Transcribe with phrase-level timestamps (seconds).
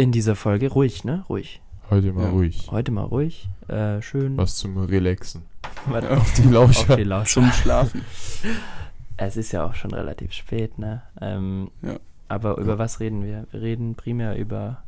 [0.00, 1.24] In dieser Folge ruhig, ne?
[1.28, 1.60] Ruhig.
[1.90, 2.30] Heute mal Ja.
[2.30, 2.68] ruhig.
[2.70, 3.48] Heute mal ruhig.
[3.68, 4.36] Äh, schön.
[4.38, 5.42] Was zum Relaxen.
[5.86, 6.90] Warte, Auf die Lauscher.
[6.90, 7.40] auf die Lauscher.
[7.42, 8.00] Zum Schlafen.
[9.22, 11.02] Es ist ja auch schon relativ spät, ne?
[11.20, 11.98] Ähm, Ja.
[12.28, 13.44] Aber über was reden wir?
[13.50, 14.82] Wir reden primär über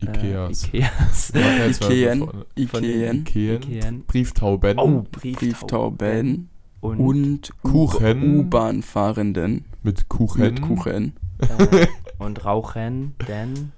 [0.00, 0.68] äh, Ikeas.
[0.72, 1.32] Ikeas.
[1.82, 2.28] Ikeen.
[2.54, 3.16] Ikeen.
[3.26, 4.04] Ikeen.
[4.06, 4.78] Brieftauben.
[4.78, 5.36] Oh, Brieftauben.
[5.98, 6.48] Brieftauben.
[6.80, 8.38] Und, Und Kuchen.
[8.38, 9.64] U-Bahn-Fahrenden.
[9.82, 10.40] Mit Kuchen.
[10.42, 11.14] Mit Kuchen.
[11.40, 11.86] äh,
[12.22, 13.72] und Rauchen, denn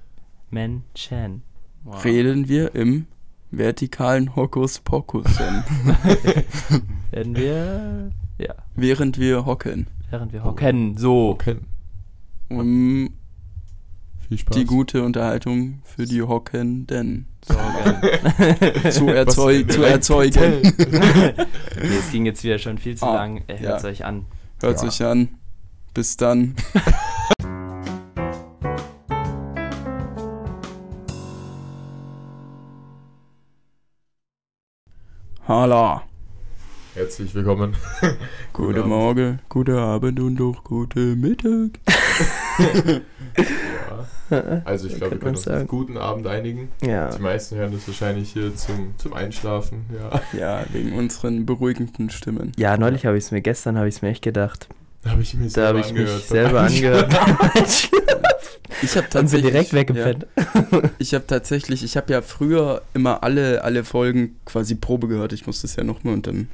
[0.51, 1.43] Menschen.
[1.83, 2.05] Wow.
[2.05, 3.07] Reden wir im
[3.51, 5.27] vertikalen Hokus-Pokus.
[7.11, 9.87] Werden wir, ja, während wir hocken.
[10.11, 11.35] während wir hocken, so.
[11.37, 11.67] Kuchen.
[12.49, 13.11] Um
[14.29, 14.57] Viel Spaß.
[14.57, 17.27] die gute Unterhaltung für die Hockenden
[18.91, 20.63] zu, erzeug zu erzeugen.
[20.79, 21.35] okay,
[21.99, 23.43] es ging jetzt wieder schon viel zu Ah, lang.
[23.49, 23.89] Hört ja.
[23.89, 24.27] euch an.
[24.61, 24.91] Hört Ja.
[24.91, 25.29] sich an.
[25.93, 26.55] Bis dann.
[35.47, 36.03] Hala.
[36.95, 37.77] Herzlich willkommen.
[38.53, 38.89] Guten Abend.
[38.89, 41.71] Morgen, guten Abend und auch guten Mittag.
[44.31, 44.63] Ja.
[44.65, 45.65] Also ich glaube, wir können uns sagen.
[45.65, 46.71] auf guten Abend einigen.
[46.83, 47.11] Ja.
[47.11, 49.85] Die meisten hören das wahrscheinlich hier zum, zum Einschlafen.
[49.93, 50.21] Ja.
[50.39, 52.53] Ja, wegen unseren beruhigenden Stimmen.
[52.57, 54.67] Ja, neulich habe ich es mir, gestern habe ich es mir echt gedacht.
[55.03, 57.13] Da habe ich mir Da habe selber ich mich angehört.
[57.13, 57.91] selber angehört.
[58.83, 60.27] Ich habe tatsächlich direkt weggepennt.
[60.37, 65.33] Ja, ich habe tatsächlich, ich habe ja früher immer alle, alle Folgen quasi Probe gehört.
[65.33, 66.49] Ich musste es ja nochmal und dann,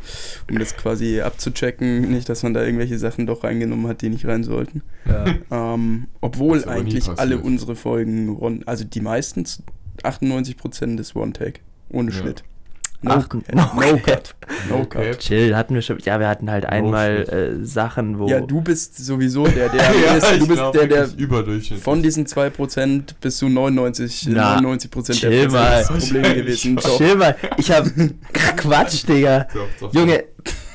[0.50, 4.26] um das quasi abzuchecken, nicht, dass man da irgendwelche Sachen doch reingenommen hat, die nicht
[4.26, 4.82] rein sollten.
[5.06, 5.74] Ja.
[5.74, 9.44] Ähm, obwohl eigentlich alle unsere Folgen, one, also die meisten,
[10.02, 11.60] 98% des One-Take.
[11.90, 12.18] Ohne Ja.
[12.18, 12.44] Schnitt.
[13.06, 14.34] Ach, no, no cut.
[14.68, 15.18] No No cap.
[15.18, 15.98] Chill, hatten wir schon.
[16.00, 18.28] Ja, wir hatten halt einmal äh, Sachen, wo.
[18.28, 21.08] Ja, du bist sowieso der, der, ja, ist, du bist glaub, der, der
[21.80, 25.84] von diesen 2% bis zu 99, Na, 99% der chill Fälle mal.
[25.88, 26.76] das Problem gewesen.
[26.96, 27.36] Chill mal.
[27.56, 27.86] Ich hab.
[28.56, 29.46] Quatsch, Digga.
[29.54, 30.24] Doch, doch, Junge,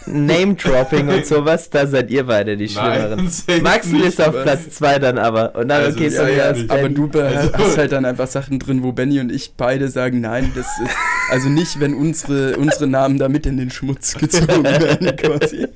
[0.08, 3.30] Name-Dropping und sowas, da seid ihr beide die Schlimmeren.
[3.48, 4.42] Nein, Maxi nicht, ist auf?
[4.44, 5.56] Platz 2 dann aber.
[5.56, 6.70] Und dann Also, okay, ja, so ja, ja, nicht.
[6.72, 10.22] Aber du Also- hast halt dann einfach Sachen drin, wo Benny und ich beide sagen,
[10.22, 10.96] nein, das ist
[11.32, 15.68] also nicht, wenn unsere, unsere Namen da mit in den Schmutz gezogen werden quasi.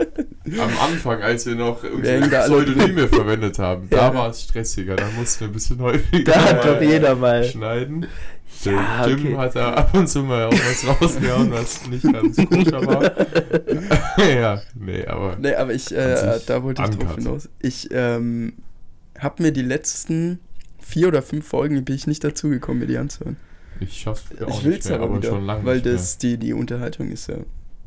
[0.57, 4.09] Am Anfang, als wir noch Pseudonyme verwendet haben, Ja.
[4.09, 4.95] da war es stressiger.
[4.95, 7.43] Da mussten wir ein bisschen häufiger Da hat mal doch jeder mal.
[7.43, 8.07] schneiden.
[8.63, 9.37] Ja, Jim okay.
[9.37, 14.27] hat da ab und zu mal auch was rausgehauen, was nicht ganz koscher war.
[14.29, 17.49] ja, nee, aber Nee, aber ich, äh, da wollte ich drauf hinaus.
[17.59, 18.53] Ich ähm,
[19.17, 20.39] habe mir die letzten
[20.79, 23.37] vier oder fünf Folgen bin ich nicht dazugekommen, mir die anzuhören.
[23.79, 25.85] ich schaff's auch ich nicht will es mehr, aber, aber wieder, schon lange weil nicht
[25.85, 27.37] das die, die Unterhaltung ist ja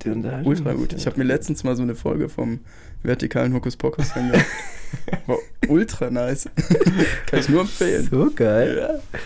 [0.04, 0.92] Die Unterhaltung ultra gut.
[0.92, 2.60] ja- Ich habe mir letztens mal so eine Folge vom
[3.02, 4.44] vertikalen Hokuspokus angehört.
[5.26, 6.48] War ultra nice.
[7.26, 8.06] Kann ich nur empfehlen.
[8.10, 8.76] So geil.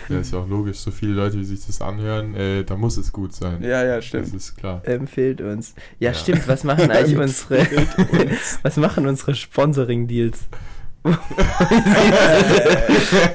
[0.09, 0.13] Ja.
[0.15, 2.97] Ja, ist ja auch logisch, so viele Leute, die sich das anhören, äh, da muss
[2.97, 3.61] es gut sein.
[3.61, 4.33] ja, ja, das stimmt.
[4.33, 4.81] ist klar.
[4.85, 5.73] Empfehlt uns.
[5.99, 6.13] Ja, Ja.
[6.15, 6.47] stimmt.
[6.47, 7.67] Was machen eigentlich unsere,
[8.63, 10.39] was machen unsere Sponsoring-Deals?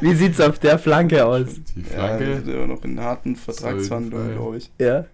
[0.00, 1.46] Wie sieht's auf der Flanke aus?
[1.76, 2.36] Die Ja, wir Flanke.
[2.44, 4.70] sind immer noch in harten Vertragsverhandlungen, glaube ich.
[4.78, 5.04] Ja?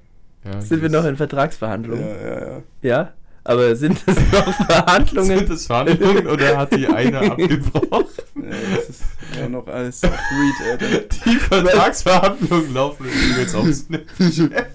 [0.45, 2.07] Ja, Sind wir noch in Ja, Vertragsverhandlungen?
[2.07, 2.63] ja, ja.
[2.83, 3.13] Ja?
[3.45, 5.49] Aber sind das noch Sind Verhandlungen?
[5.49, 8.13] das Verhandlungen oder hat die eine abgebrochen?
[8.37, 9.03] ja das ist
[9.39, 10.87] ja noch alles Read, Alter.
[11.25, 14.67] Die Vertragsverhandlungen laufen übrigens auf Snapchat.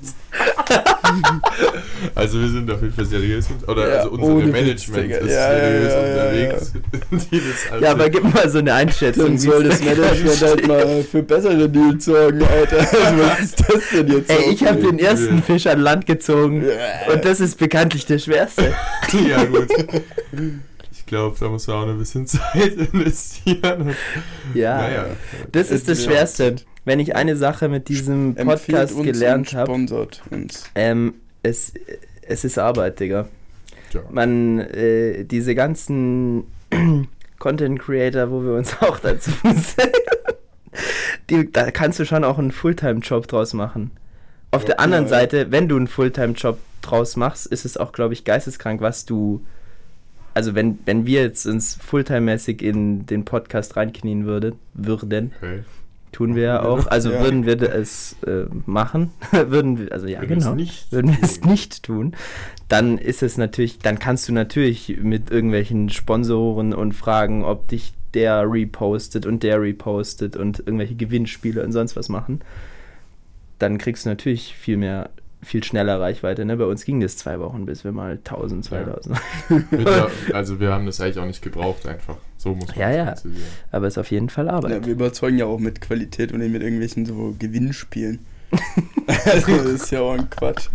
[2.16, 3.47] also wir sind auf jeden Fall seriös.
[3.68, 5.18] Oder Ja, also unser Witz, Management Digga.
[5.18, 6.74] ist Ja, ja, seriös ja, ja, unterwegs.
[7.72, 9.25] Also Ja, aber gib mal so eine Einschätzung.
[9.25, 12.78] Dann wie soll das da Management halt mal für bessere Deals sorgen, Alter.
[13.03, 14.30] Also, was ist das denn jetzt?
[14.30, 15.09] Ey, ich habe den Ja.
[15.09, 16.63] ersten Fisch an Land gezogen.
[17.12, 18.74] Und das ist bekanntlich der schwerste.
[19.28, 19.68] ja gut.
[21.03, 23.94] Ich glaube, da muss man auch ein bisschen Zeit investieren.
[24.53, 24.78] Ja.
[24.78, 25.06] Naja.
[25.52, 26.12] Das ist das Ja.
[26.12, 26.56] Schwerste.
[26.86, 29.86] Wenn ich eine Sache mit diesem Podcast uns gelernt habe,
[30.75, 31.13] ähm,
[31.44, 31.74] es,
[32.22, 33.28] es ist Arbeit, Digga.
[33.92, 34.02] Tja.
[34.09, 36.46] Man, äh, diese ganzen
[37.40, 39.92] Content Creator, wo wir uns auch dazu sehen,
[41.30, 43.92] die, da kannst du schon auch einen Fulltime-Job draus machen.
[44.51, 45.10] Auf Ja, der anderen ja.
[45.10, 49.45] Seite, wenn du einen Fulltime-Job draus machst, ist es auch, glaube ich, geisteskrank, was du.
[50.33, 55.59] Also, wenn, wenn wir jetzt uns Fulltime-mäßig in den Podcast reinknien würde, würden, Okay.
[56.12, 56.88] tun wir ja auch.
[56.88, 57.21] Also, Ja.
[57.24, 61.39] würden wir es äh, machen, würden wir, also ja, es genau nicht würden wir es
[61.39, 61.51] tun.
[61.51, 62.15] nicht tun,
[62.68, 67.94] dann ist es natürlich, dann kannst du natürlich mit irgendwelchen Sponsoren und fragen, ob dich
[68.15, 72.41] der repostet und der repostet und irgendwelche Gewinnspiele und sonst was machen.
[73.59, 75.09] Dann kriegst du natürlich viel mehr
[75.44, 76.45] viel schneller Reichweite.
[76.45, 76.57] Ne?
[76.57, 79.18] Bei uns ging das zwei Wochen, bis wir mal 1000, 2000.
[79.72, 82.18] Mittler- also wir haben das eigentlich auch nicht gebraucht einfach.
[82.38, 83.16] So muss man Ja, ja.
[83.72, 84.72] Aber es ist auf jeden Fall Arbeit.
[84.72, 88.19] Ja, wir überzeugen ja auch mit Qualität und nicht mit irgendwelchen so Gewinnspielen.
[89.07, 90.68] also das ist ja auch ein Quatsch.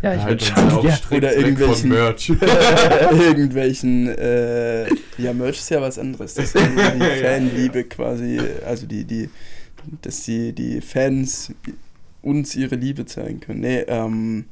[0.00, 0.70] Ja, ich Da würde schon.
[0.70, 0.98] auch Ja.
[1.10, 2.30] Oder irgendwelchen- Merch.
[3.12, 4.86] irgendwelchen, äh,
[5.18, 6.34] ja, Merch ist ja was anderes.
[6.34, 9.28] Das ist ja die Ja, Fanliebe quasi, also die, die,
[10.02, 11.52] dass die, die Fans
[12.26, 13.60] uns ihre Liebe zeigen können.
[13.60, 14.44] Nee, ähm,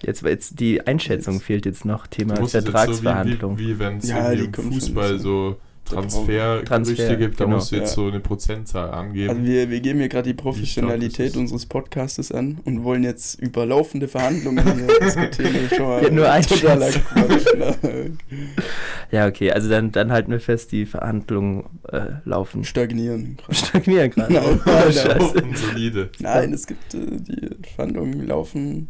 [0.00, 2.06] Jetzt, jetzt die Einschätzung Jetzt- fehlt jetzt noch.
[2.06, 3.58] Thema jetzt so wie, Vertragsverhandlung.
[3.58, 5.56] wie, wie wenn es Ja, im Fußball ein
[5.88, 7.56] so Transfer, Transfergerüchte gibt, da genau.
[7.56, 7.94] musst du jetzt Ja.
[7.96, 9.30] so eine Prozentzahl angeben.
[9.30, 11.36] also wir, wir geben hier gerade die Professionalität es?
[11.36, 15.54] unseres Podcastes an und wollen jetzt über laufende Verhandlungen hier diskutieren.
[16.02, 16.24] Ja, nur.
[16.26, 16.62] Quatsch.
[16.64, 18.10] Ne?
[19.10, 22.64] Ja, okay, also dann, dann halten wir fest, die Verhandlungen äh, laufen.
[22.64, 23.38] Stagnieren.
[23.38, 23.54] gerade.
[23.54, 24.32] Stagnieren gerade.
[24.34, 25.20] Nein, Oh, Scheiße.
[25.20, 26.10] Offen, solide.
[26.18, 28.88] Nein, es gibt, äh, die Verhandlungen laufen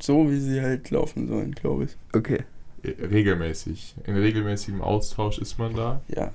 [0.00, 1.90] so, wie sie halt laufen sollen, glaube ich.
[2.12, 2.40] Okay.
[2.84, 3.96] Regelmäßig.
[4.06, 6.00] In regelmäßigem Austausch ist man da.
[6.08, 6.32] Ja.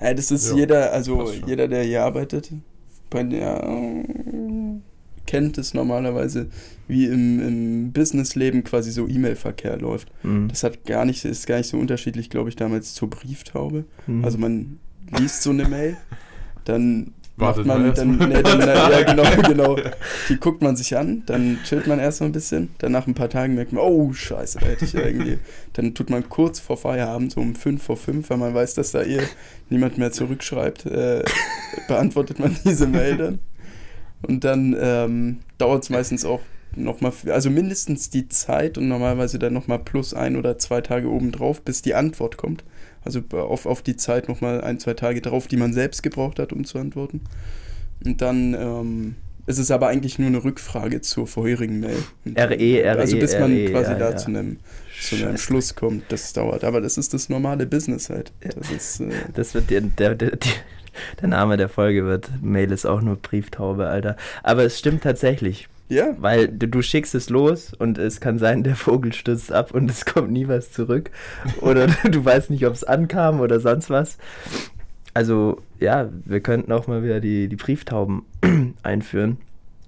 [0.00, 2.50] ja das ist Ja, jeder, also jeder, der hier arbeitet,
[3.08, 4.04] bei der äh,
[5.26, 6.48] kennt es normalerweise,
[6.88, 10.10] wie im, im Businessleben quasi so E-Mail-Verkehr läuft.
[10.24, 10.48] Mhm.
[10.48, 13.84] Das hat gar nicht, ist gar nicht so unterschiedlich, glaube ich, damals zur Brieftaube.
[14.06, 14.24] Mhm.
[14.24, 14.80] Also man
[15.18, 15.96] liest so eine Mail,
[16.64, 19.76] dann Wartet macht man dann, nee, dann ja genau, genau.
[20.28, 23.14] Die guckt man sich an, dann chillt man erst mal ein bisschen, dann nach ein
[23.14, 25.38] paar Tagen merkt man, oh scheiße, da hätte ich ja irgendwie.
[25.72, 28.92] Dann tut man kurz vor Feierabend, so um 5 vor 5, weil man weiß, dass
[28.92, 29.22] da eh
[29.70, 31.24] niemand mehr zurückschreibt, äh,
[31.88, 33.38] beantwortet man diese Mail dann.
[34.22, 36.40] Und dann ähm, dauert es meistens auch
[36.76, 41.62] nochmal, also mindestens die Zeit und normalerweise dann nochmal plus ein oder zwei Tage obendrauf,
[41.62, 42.64] bis die Antwort kommt.
[43.04, 46.52] Also auf, auf die Zeit nochmal ein, zwei Tage drauf, die man selbst gebraucht hat,
[46.52, 47.22] um zu antworten.
[48.04, 49.14] Und dann ähm,
[49.46, 51.96] ist es aber eigentlich nur eine Rückfrage zur vorherigen Mail.
[52.36, 54.16] RE, RE, Also bis man RE, quasi da ja.
[54.16, 54.58] zu einem,
[55.00, 55.38] zu einem Scheiße.
[55.38, 56.64] Schluss kommt, das dauert.
[56.64, 58.32] Aber das ist das normale Business halt.
[58.40, 60.32] Das ist, äh, Das wird der, der, der,
[61.20, 62.30] der Name der Folge wird.
[62.42, 64.16] Mail ist auch nur Brieftaube, Alter.
[64.42, 65.68] Aber es stimmt tatsächlich.
[65.90, 69.72] Ja, Weil du, du schickst es los und es kann sein, der Vogel stürzt ab
[69.72, 71.10] und es kommt nie was zurück.
[71.60, 74.16] Oder du weißt nicht, ob es ankam oder sonst was.
[75.12, 78.22] Also, ja, wir könnten auch mal wieder die, die Brieftauben
[78.82, 79.38] einführen.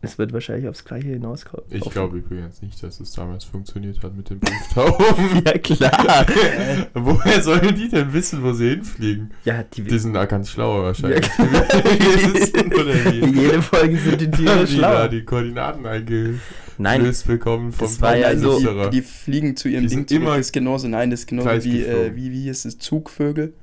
[0.04, 1.64] Es wird wahrscheinlich aufs Gleiche hinauskommen.
[1.70, 5.42] Ich glaube übrigens nicht, dass es damals funktioniert hat mit den Brieftauben.
[5.46, 6.26] Ja, klar.
[6.94, 9.30] Woher sollen die denn wissen, wo sie hinfliegen?
[9.44, 11.24] Ja, die, Die sind da ganz schlauer wahrscheinlich.
[11.38, 11.44] Ja.
[13.22, 15.08] Wie jede Folge sind die Tiere die da schlau.
[15.08, 16.40] die Koordinaten eingelöst
[16.78, 20.08] Nein, bekommen vom das war ja so- die, die fliegen zu ihrem Die Ding sind
[20.08, 20.22] zurück.
[20.22, 23.54] immer ist genauso, nein, das ist genauso wie, äh, wie, wie ist es, Zugvögel,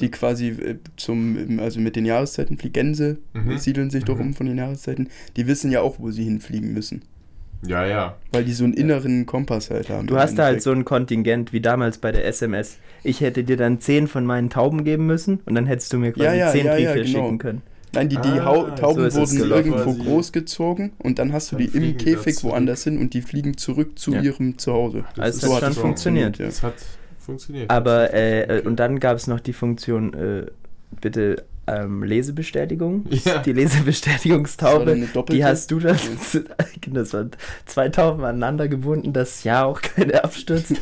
[0.00, 2.72] die quasi äh, zum, also mit den Jahreszeiten fliegen.
[2.72, 3.58] Gänse Mhm.
[3.58, 4.20] siedeln sich doch Mhm.
[4.22, 5.08] um von den Jahreszeiten.
[5.36, 7.02] Die wissen ja auch, wo sie hinfliegen müssen.
[7.66, 8.16] Ja, ja.
[8.32, 10.06] Weil die so einen inneren Kompass halt haben.
[10.06, 12.76] Du hast da halt so ein Kontingent wie damals bei der SMS.
[13.02, 16.12] Ich hätte dir dann 10 von meinen Tauben geben müssen und dann hättest du mir
[16.12, 17.24] quasi Ja, ja, 10 ja, ja, Briefe genau.
[17.24, 17.62] schicken können.
[17.94, 20.02] Nein, die, die Ah, Hau so Tauben es wurden irgendwo Quasi.
[20.02, 23.98] großgezogen und dann hast du Dann die im Käfig woanders hin und die fliegen zurück
[23.98, 24.20] zu Ja.
[24.20, 25.04] ihrem Zuhause.
[25.16, 25.80] Also es ist hat schon so.
[25.80, 26.38] funktioniert.
[26.38, 26.46] Ja.
[26.46, 26.74] Das hat
[27.26, 27.70] funktioniert.
[27.70, 28.66] Aber, äh, äh, Okay.
[28.68, 30.46] und dann gab es noch die Funktion, äh,
[31.00, 33.06] bitte ähm, Lesebestätigung.
[33.10, 33.38] Ja.
[33.38, 35.08] Die dann Lesebestätigungstaube.
[35.30, 35.98] Die hast du dann,
[36.92, 37.30] das waren
[37.66, 40.74] zwei Tauben aneinander gebunden, dass ja auch keine abstürzt,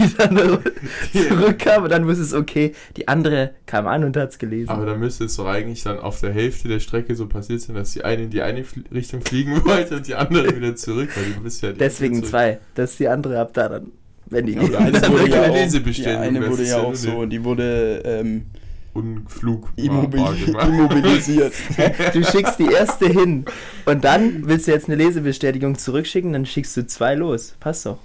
[0.00, 0.36] die dann
[1.12, 4.70] zurückkam und dann wusste es, okay, die andere kam an und hat es gelesen.
[4.70, 7.76] Aber da müsste es doch eigentlich dann auf der Hälfte der Strecke so passiert sein,
[7.76, 11.10] dass die eine in die eine Fl Richtung fliegen wollte und die andere wieder zurück,
[11.14, 12.30] weil du bist ja Deswegen zurück.
[12.30, 13.92] zwei, dass die andere ab da dann,
[14.32, 17.44] wenn die die eine wurde ja auch, die eine wurde ja auch so, eine- die
[17.44, 18.46] wurde ähm,
[18.94, 19.70] Unflug.
[19.76, 21.54] immobilisiert.
[22.12, 23.44] Du schickst die erste hin
[23.86, 27.54] und dann willst du jetzt eine Lesebestätigung zurückschicken, dann schickst du zwei los.
[27.60, 27.98] Passt doch.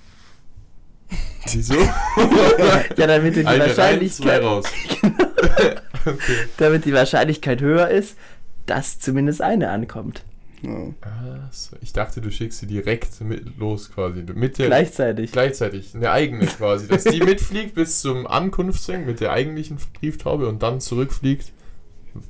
[1.51, 1.75] Wieso?
[2.97, 4.65] Ja, damit du die Eine rein, Wahrscheinlichkeit, raus.
[5.01, 5.75] okay.
[6.57, 8.15] damit die Wahrscheinlichkeit höher ist,
[8.65, 10.23] dass zumindest eine ankommt.
[10.61, 10.93] Ja.
[11.01, 11.75] Ah, so.
[11.81, 14.23] Ich dachte, du schickst sie direkt mit los quasi.
[14.33, 15.31] Mit der Gleichzeitig.
[15.31, 20.63] gleichzeitig eine eigene quasi, dass die mitfliegt bis zum Ankunftsring mit der eigentlichen Brieftaube und
[20.63, 21.51] dann zurückfliegt,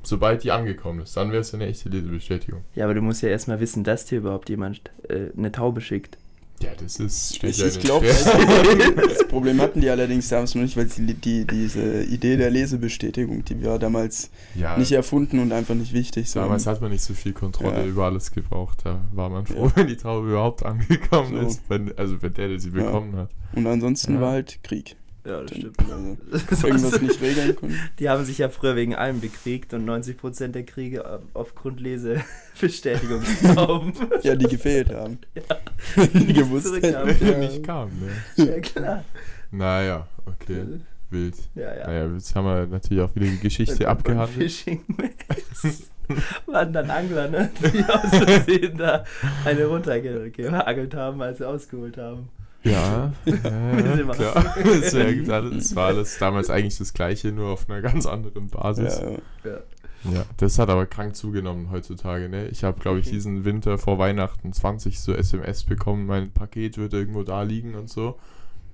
[0.03, 1.15] sobald die angekommen ist.
[1.15, 2.61] Dann wäre es eine echte Lesebestätigung.
[2.75, 6.17] Ja, aber du musst ja erstmal wissen, dass dir überhaupt jemand äh, eine Taube schickt.
[6.61, 8.91] Ja, das ist steht Ich, ja ich nicht glaube, schwer.
[9.09, 13.45] das Problem hatten die allerdings damals noch nicht, weil die, die, diese Idee der Lesebestätigung,
[13.45, 16.29] die war damals ja, nicht erfunden und einfach nicht wichtig.
[16.31, 16.39] So.
[16.39, 17.85] damals hat man nicht so viel Kontrolle Ja.
[17.85, 18.79] über alles gebraucht.
[18.83, 19.71] Da war man froh, Ja.
[19.75, 21.47] wenn die Taube überhaupt angekommen So.
[21.47, 23.29] ist, wenn, also wenn der, der sie bekommen hat.
[23.55, 24.95] und ansonsten war halt Krieg.
[25.27, 25.77] Ja, das stimmt.
[25.79, 26.17] Also,
[26.67, 27.75] irgendwas nicht regeln konnten.
[27.99, 33.93] Die haben sich ja früher wegen allem bekriegt und 90% der Kriege auf- aufgrund Lesebestätigungstauben.
[34.23, 35.17] Ja, die gefehlt haben.
[36.13, 37.17] die gewusst hätten.
[37.19, 37.37] Der Ja.
[37.37, 38.09] nicht kam, ne?
[38.45, 39.03] ja, klar.
[39.51, 40.63] Naja, okay.
[41.09, 41.35] Wild.
[41.55, 41.87] Ja, ja.
[41.87, 44.51] Naja, jetzt haben wir natürlich auch wieder die Geschichte abgehandelt.
[44.51, 44.81] Fishing
[46.45, 47.49] waren dann Angler, ne?
[47.61, 49.03] Die aus Versehen da
[49.45, 52.29] eine runtergehagelt haben, als sie ausgeholt haben.
[52.71, 54.55] Ja, ja klar.
[54.63, 59.01] Das, wär, das war alles damals eigentlich das Gleiche, nur auf einer ganz anderen Basis.
[59.43, 59.57] Ja, Ja.
[60.13, 62.47] Ja, das hat aber krank zugenommen heutzutage, ne?
[62.49, 63.15] Ich habe, glaube ich, Okay.
[63.15, 67.89] diesen Winter vor Weihnachten 20 so SMS bekommen, mein Paket wird irgendwo da liegen und
[67.89, 68.17] so.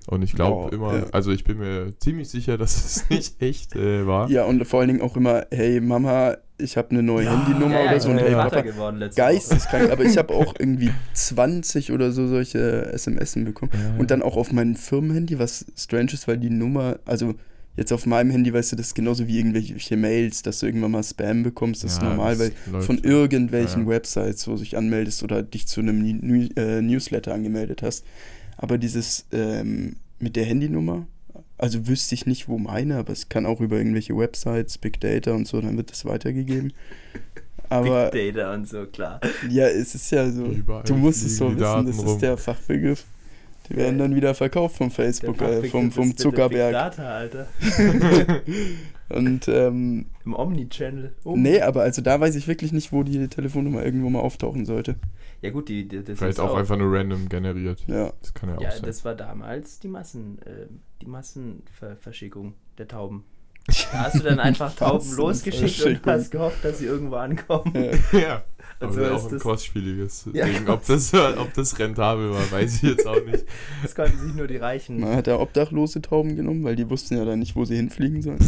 [0.06, 1.06] Und ich glaube Oh, immer, ja.
[1.12, 4.28] also ich bin mir ziemlich sicher, dass es nicht echt äh, war.
[4.30, 7.78] ja, und vor allen Dingen auch immer, hey Mama, ich habe eine neue Ja, Handynummer
[7.80, 8.08] ja, oder ich so.
[8.08, 9.90] bin Und hey Vater Papa, geworden geisteskrank.
[9.90, 13.72] aber ich habe auch irgendwie 20 oder so solche SMS bekommen.
[13.74, 13.98] Ja.
[13.98, 17.34] Und dann auch auf mein Firmenhandy, was strange ist, weil die Nummer, also
[17.76, 20.92] jetzt auf meinem Handy, weißt du, das ist genauso wie irgendwelche Mails, dass du irgendwann
[20.92, 23.88] mal Spam bekommst, das ist normal, das weil von irgendwelchen Ja.
[23.88, 28.04] Websites, wo du dich anmeldest oder dich zu einem New äh, Newsletter angemeldet hast.
[28.56, 31.06] Aber dieses ähm, mit der Handynummer,
[31.58, 35.32] also wüsste ich nicht, wo meine, aber es kann auch über irgendwelche Websites, Big Data
[35.32, 36.72] und so, dann wird das weitergegeben.
[37.70, 39.20] Aber Big Data und so, klar.
[39.48, 42.06] ja, es ist ja so, Überall du musst es so wissen, Daten das rum.
[42.06, 43.04] ist der Fachbegriff.
[43.68, 46.70] Die werden dann wieder verkauft vom Facebook, äh, vom, ist vom Zuckerberg.
[46.70, 47.46] Big Data, Alter.
[49.08, 51.14] Und ähm, Im Omni-Channel.
[51.24, 51.36] Oh.
[51.36, 54.96] nee, aber also da weiß ich wirklich nicht, wo die Telefonnummer irgendwo mal auftauchen sollte.
[55.44, 57.84] Ja gut, die, die, das Vielleicht ist auch einfach nur random generiert.
[57.86, 58.10] Ja.
[58.22, 58.80] Das kann ja auch Ja, sein.
[58.82, 60.66] das war damals die Massen, äh,
[61.02, 63.24] die Massenverschickung der Tauben.
[63.92, 67.72] Da hast du dann einfach Tauben losgeschickt und hast gehofft, dass sie irgendwo ankommen.
[67.74, 68.18] Ja.
[68.18, 68.44] ja.
[68.80, 70.46] Aber Also auch ist ein kostspieliges Ja.
[70.46, 70.66] Ding.
[70.68, 73.44] Ob das, ob das rentabel war, weiß ich jetzt auch nicht.
[73.82, 77.18] Das konnten sich nur die Reichen Man hat da obdachlose Tauben genommen, weil die wussten
[77.18, 78.38] ja dann nicht, wo sie hinfliegen sollen.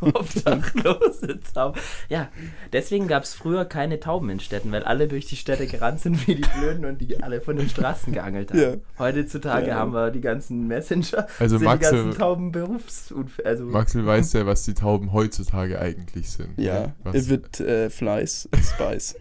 [0.14, 1.78] obdachlose Tauben.
[2.08, 2.28] Ja,
[2.72, 6.26] deswegen gab es früher keine Tauben in Städten, weil alle durch die Städte gerannt sind
[6.26, 8.60] wie die Blöden und die alle von den Straßen geangelt haben.
[8.60, 8.72] Ja.
[8.98, 9.74] Heutzutage Ja.
[9.76, 13.48] haben wir die ganzen Messenger, Also sind Maxel- die ganzen Tauben Berufsunfälle.
[13.48, 16.56] Also, Maxel weiß ja, was die Tauben heutzutage eigentlich sind.
[16.58, 16.94] Ja, ne?
[17.04, 19.14] Was, if it äh, flies, it spies.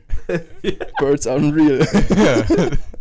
[1.00, 1.80] Birds are unreal.
[2.10, 2.68] ja.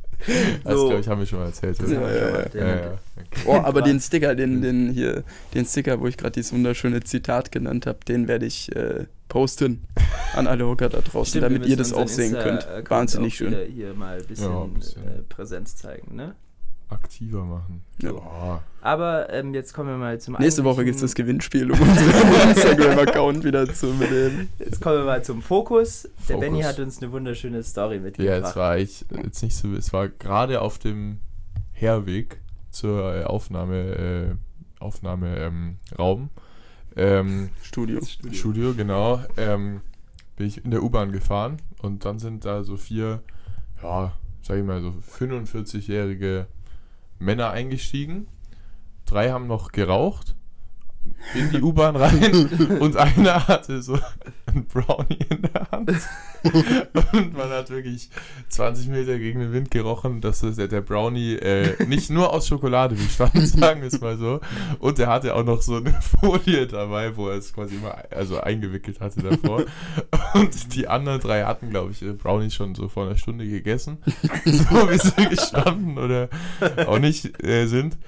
[0.64, 0.88] Das So.
[0.88, 1.78] glaube ich, haben wir schon mal erzählt.
[1.86, 2.40] Ja, ja.
[2.54, 2.98] ja.
[3.16, 3.40] Okay.
[3.46, 7.52] Oh, aber den Sticker, den, den hier, den Sticker, wo ich gerade dieses wunderschöne Zitat
[7.52, 9.84] genannt habe, den werde ich äh, posten
[10.34, 12.62] an alle Hocker da draußen, Stimmt, damit ihr das auch sehen könnt.
[12.62, 13.48] Insta-Account Wahnsinnig auch schön.
[13.50, 15.02] Hier, hier mal ein bisschen, Ja, ein bisschen.
[15.02, 16.34] Äh, Präsenz zeigen, ne?
[16.88, 17.82] Aktiver machen.
[18.00, 18.62] Ja.
[18.80, 22.48] Aber ähm, jetzt kommen wir mal zum Nächste Woche gibt es das Gewinnspiel, um unseren
[22.50, 24.48] Instagram-Account wieder zu beleben.
[24.58, 26.02] Jetzt kommen wir mal zum Fokus.
[26.28, 26.40] Der Fokus.
[26.40, 28.42] Benny hat uns eine wunderschöne Story Ja, mitgebracht.
[28.44, 31.18] es war ich jetzt nicht so, es war gerade auf dem
[31.72, 32.40] Herweg
[32.70, 34.34] zur äh, Aufnahme, äh,
[34.82, 36.30] Aufnahme ähm, Raum.
[36.96, 38.00] Ähm, Studio.
[38.32, 39.22] Studio, genau.
[39.36, 39.82] Ähm,
[40.36, 43.22] bin ich in der U-Bahn gefahren und dann sind da so vier,
[43.82, 46.46] ja, sag ich mal so 45-jährige
[47.18, 48.28] Männer eingestiegen.
[49.04, 50.36] Drei haben noch geraucht
[51.34, 53.98] in die U-Bahn rein und einer hatte so
[54.46, 55.90] ein Brownie in der Hand.
[57.12, 58.10] Und man hat wirklich
[58.48, 62.48] 20 Meter gegen den Wind gerochen, dass das, der, der Brownie äh, nicht nur aus
[62.48, 64.40] Schokolade bestand, sagen wir es mal so.
[64.78, 68.40] Und er hatte auch noch so eine Folie dabei, wo er es quasi immer also
[68.40, 69.64] eingewickelt hatte davor.
[70.34, 73.98] Und die anderen drei hatten, glaube ich, ihre Brownies schon so vor einer Stunde gegessen.
[74.44, 76.28] So wie sie gestanden oder
[76.86, 77.98] auch nicht äh, sind.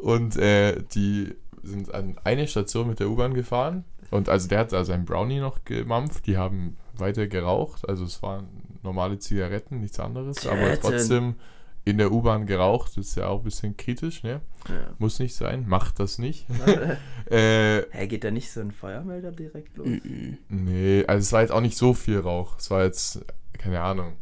[0.00, 3.84] Und äh, die sind an eine Station mit der U-Bahn gefahren.
[4.10, 6.26] Und also der hat da seinen Brownie noch gemampft.
[6.26, 7.88] Die haben weiter geraucht.
[7.88, 8.48] Also es waren
[8.82, 10.46] normale Zigaretten, nichts anderes.
[10.46, 11.34] Aber trotzdem
[11.84, 12.96] in der U-Bahn geraucht.
[12.96, 14.40] ist ja auch ein bisschen kritisch, ne?
[14.68, 14.94] Ja.
[14.98, 15.66] Muss nicht sein.
[15.66, 16.46] Macht das nicht.
[17.30, 19.88] äh, Hä, geht da nicht so ein Feuermelder direkt los?
[20.48, 22.58] Nee, also es war jetzt auch nicht so viel Rauch.
[22.58, 23.24] Es war jetzt,
[23.58, 24.16] keine Ahnung,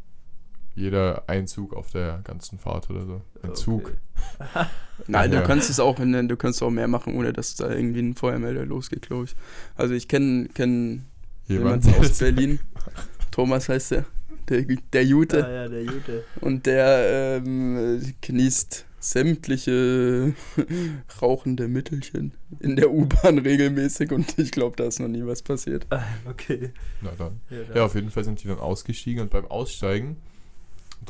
[0.76, 3.20] jeder Einzug auf der ganzen Fahrt oder so.
[3.42, 3.92] Ein Zug.
[4.38, 4.66] Okay.
[5.08, 5.40] Nein, Ja.
[5.40, 8.14] du kannst es auch, in- du kannst auch mehr machen, ohne dass da irgendwie ein
[8.14, 9.34] Feuermelder losgeht, glaube ich.
[9.74, 11.04] Also ich kenne kenn
[11.48, 12.60] Jemand, jemanden aus Berlin.
[13.30, 14.04] Thomas heißt der.
[14.48, 15.44] Der, der Jute.
[15.44, 16.24] Ah, ja, der Jute.
[16.40, 20.34] Und der ähm, genießt sämtliche
[21.22, 25.86] rauchende Mittelchen in der U-Bahn regelmäßig und ich glaube, da ist noch nie was passiert.
[25.90, 26.70] Ah, Okay.
[27.02, 27.40] Na dann.
[27.50, 30.16] Ja, Ja, auf jeden Fall sind die dann ausgestiegen und beim Aussteigen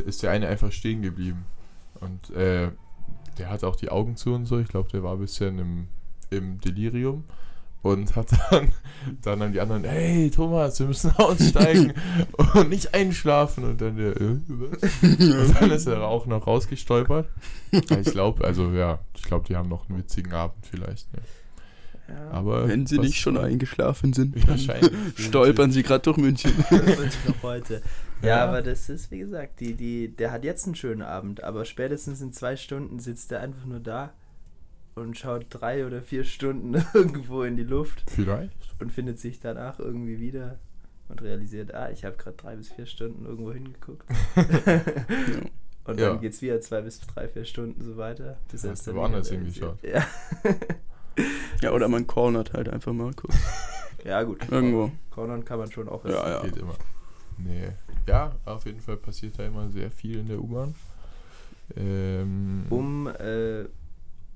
[0.05, 1.45] ist der eine einfach stehen geblieben.
[2.01, 2.71] Und äh,
[3.39, 4.59] der hat auch die Augen zu und so.
[4.59, 5.89] Ich glaube, der war ein bisschen im,
[6.31, 7.25] im Delirium.
[7.83, 8.73] und hat dann,
[9.23, 11.93] dann an die anderen, hey Thomas, wir müssen aussteigen
[12.55, 13.65] und nicht einschlafen.
[13.65, 14.39] Und dann der, äh?
[14.49, 17.29] Und dann ist er auch noch rausgestolpert.
[17.71, 21.13] Ich glaube, also ja, ich glaube, die haben noch einen witzigen Abend vielleicht.
[21.13, 21.21] Ne?
[22.09, 22.31] Ja.
[22.31, 24.57] Aber Wenn sie nicht schon eingeschlafen sind, Ja,
[25.17, 26.53] stolpern sie gerade durch München.
[26.71, 27.83] Noch heute.
[28.23, 28.45] Ja, Ja.
[28.47, 32.21] aber das ist, wie gesagt, die, die, der hat jetzt einen schönen Abend, aber spätestens
[32.21, 34.13] in zwei Stunden sitzt er einfach nur da
[34.95, 38.57] und schaut drei oder vier Stunden irgendwo in die Luft Vielleicht.
[38.81, 40.59] und findet sich danach irgendwie wieder
[41.09, 44.05] und realisiert, ah, ich habe gerade drei bis vier Stunden irgendwo hingeguckt.
[45.85, 46.09] Und Ja.
[46.11, 49.29] dann geht's wieder zwei bis drei, vier Stunden so weiter, bis er es dann woanders
[49.31, 49.79] hingeschaut?
[49.85, 50.07] realisiert.
[50.45, 50.55] Ja.
[51.63, 53.35] Ja, oder man cornert halt einfach mal kurz.
[54.05, 54.47] ja, gut.
[54.51, 54.93] Irgendwo.
[55.11, 56.05] Cornern kann man schon auch.
[56.05, 56.43] Ja, ja.
[56.43, 56.75] Geht immer.
[57.39, 57.69] Nee.
[58.07, 60.75] Ja, auf jeden Fall passiert da immer sehr viel in der U-Bahn.
[61.77, 63.65] Ähm, Um äh,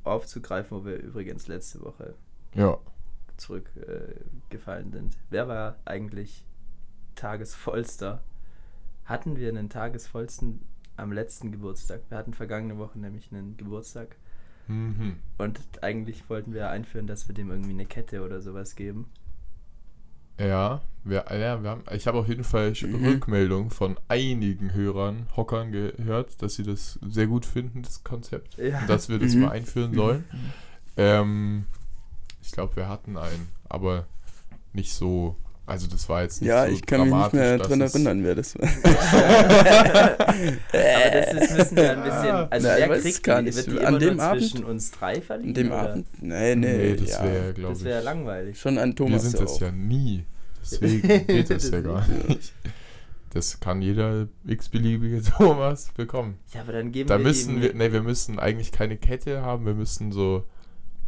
[0.02, 2.14] aufzugreifen, wo wir übrigens letzte Woche
[2.54, 2.78] ja.
[3.36, 5.18] zurückgefallen äh, sind.
[5.28, 6.44] Wer war eigentlich
[7.14, 8.22] Tagesvollster?
[9.04, 10.62] Hatten wir einen Tagesvollsten
[10.96, 12.00] am letzten Geburtstag?
[12.08, 14.16] Wir hatten vergangene Woche nämlich einen Geburtstag
[14.68, 15.16] Mhm.
[15.38, 19.06] und eigentlich wollten wir einführen, dass wir dem irgendwie eine Kette oder sowas geben.
[20.38, 23.04] Ja, wir, ja wir haben, ich habe auf jeden Fall Mhm.
[23.06, 28.56] Rückmeldungen von einigen Hörern, Hockern gehört, dass sie das sehr gut finden, das Konzept.
[28.56, 28.80] Ja.
[28.80, 29.40] Und dass wir das Mhm.
[29.42, 30.24] mal einführen sollen.
[30.96, 31.66] Ähm,
[32.42, 34.06] ich glaube, wir hatten einen, aber
[34.72, 35.36] nicht so.
[35.70, 38.34] Also das war jetzt nicht Ja, so ich kann mich nicht mehr es- erinnern, wer
[38.34, 38.68] das war.
[40.18, 42.36] Aber das ist, müssen wir ein bisschen.
[42.50, 43.56] Also Na, ich wer weiß kriegt gar die, nicht.
[43.56, 44.42] wird die An dem Abend?
[44.42, 45.48] zwischen uns drei verliehen?
[45.50, 45.80] An dem oder?
[45.90, 46.06] Abend?
[46.20, 46.76] Nee, nee.
[46.76, 47.24] Nee, das ja.
[47.24, 47.84] wäre, glaube Das ich.
[47.84, 48.58] wäre langweilig.
[48.60, 49.60] Schon an wir Thomas sind das auch.
[49.60, 50.24] ja nie.
[50.62, 52.52] Deswegen geht das ja Das gar nicht.
[53.32, 56.38] Das kann jeder x-beliebige Thomas bekommen.
[56.52, 59.66] Ja, aber dann geben Da wir müssen wir, ne, wir müssen eigentlich keine Kette haben,
[59.66, 60.44] wir müssen so,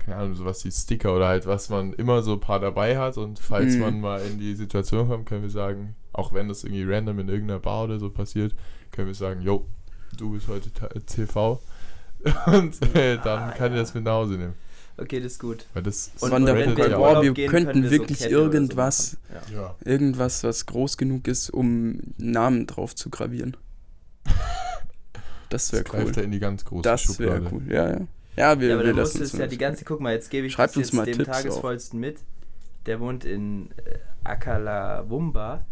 [0.05, 3.17] keine Ahnung, sowas wie Sticker oder halt, was man immer so ein paar dabei hat
[3.19, 3.81] und falls Mhm.
[3.81, 7.29] man mal in die Situation kommt, können wir sagen, auch wenn das irgendwie random in
[7.29, 8.55] irgendeiner Bar oder so passiert,
[8.91, 9.67] können wir sagen, yo,
[10.19, 10.71] du bist heute
[11.07, 11.61] TV
[12.47, 13.79] und äh, dann Ah, kann ja.
[13.79, 14.55] ich das mit nach Hause nehmen.
[14.99, 15.65] Okay, das ist gut.
[15.73, 18.29] Weil das Und Von der wenn spreadet wir gehen, könnten können wir so wirklich so
[18.29, 19.55] irgendwas- machen.
[19.55, 19.75] Ja.
[19.85, 23.57] Irgendwas, was groß genug ist, um Namen drauf zu gravieren.
[25.49, 26.13] Das wäre greift cool.
[26.17, 28.01] ja in die ganz große Das wäre cool, ja, ja.
[28.37, 30.47] Ja, wir, Ja, aber wir dann lassen es ja die ganze, guck mal, jetzt gebe
[30.47, 31.35] ich Schreibt das uns jetzt mal dem Tipps auch.
[31.35, 32.19] Tagesvollsten mit.
[32.87, 35.65] Der wohnt in äh, Akalawumba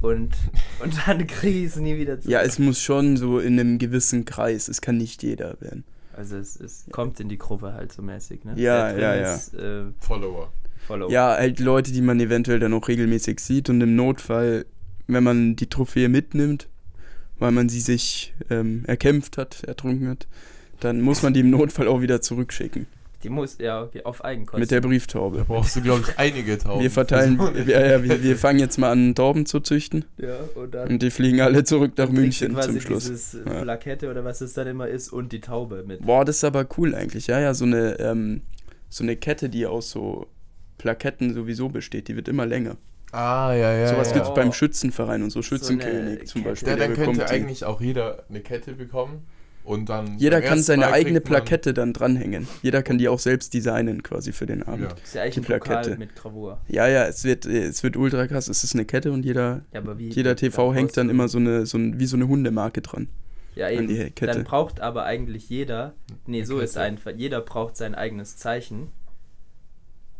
[0.00, 0.34] und,
[0.82, 2.32] und dann kriege ich es nie wieder zurück.
[2.32, 4.68] Ja, es muss schon so in einem gewissen Kreis.
[4.68, 5.84] Es kann nicht jeder werden.
[6.14, 8.54] also es, es kommt in die Gruppe halt so mäßig, ne?
[8.56, 9.34] Ja, ja, ja.
[9.34, 10.52] Ist, äh, Follower.
[10.86, 11.10] Follow.
[11.10, 14.66] Ja, halt Leute, die man eventuell dann auch regelmäßig sieht und im Notfall,
[15.06, 16.68] wenn man die Trophäe mitnimmt,
[17.38, 20.26] weil man sie sich ähm, erkämpft hat, ertrunken hat,
[20.80, 22.86] dann muss man die im Notfall auch wieder zurückschicken.
[23.22, 24.60] Die muss, ja, okay, auf Eigenkosten.
[24.60, 25.44] Mit der Da Brieftaube.
[25.48, 26.82] brauchst du, glaube ich, einige Tauben.
[26.82, 30.36] Wir verteilen, so ja, ja, wir, wir fangen jetzt mal an, Tauben zu züchten Ja,
[30.54, 33.04] und dann und die fliegen alle zurück nach München quasi zum Schluss.
[33.06, 33.62] dieses äh, Ja.
[33.62, 36.04] Plakette oder was es dann immer ist und die Taube mit.
[36.04, 37.26] Boah, das ist aber cool eigentlich.
[37.26, 38.42] Ja, ja, so eine, ähm,
[38.90, 40.26] so eine Kette, die aus so
[40.78, 42.76] Plaketten sowieso besteht, die wird immer länger.
[43.12, 43.88] Ah, ja, ja.
[43.88, 44.14] Sowas ja.
[44.14, 44.34] gibt's Oh.
[44.34, 45.40] beim Schützenverein und so.
[45.40, 46.50] Schützenkönig zum Kette.
[46.50, 46.68] Beispiel.
[46.68, 49.24] Ja, der dann könnte eigentlich auch jeder eine Kette bekommen
[49.66, 50.16] und dann.
[50.18, 52.46] Jeder kann seine eigene Plakette dann dranhängen.
[52.62, 54.84] Jeder kann die auch selbst designen quasi für den Abend.
[54.84, 54.88] Ja.
[54.90, 55.96] Das ist ja eigentlich Die Plakette.
[55.98, 56.58] mit Gravur.
[56.68, 58.48] Ja, ja, es wird, es wird ultra krass.
[58.48, 61.38] Es ist eine Kette und jeder, Ja, aber wie, jeder TV hängt dann immer so
[61.38, 63.08] eine, so ein, wie so eine Hundemarke dran.
[63.54, 63.88] ja, an eben.
[63.88, 64.26] die Kette.
[64.32, 65.94] Dann braucht aber eigentlich jeder,
[66.26, 68.88] nee, Eine so ist einfach, jeder braucht sein eigenes Zeichen.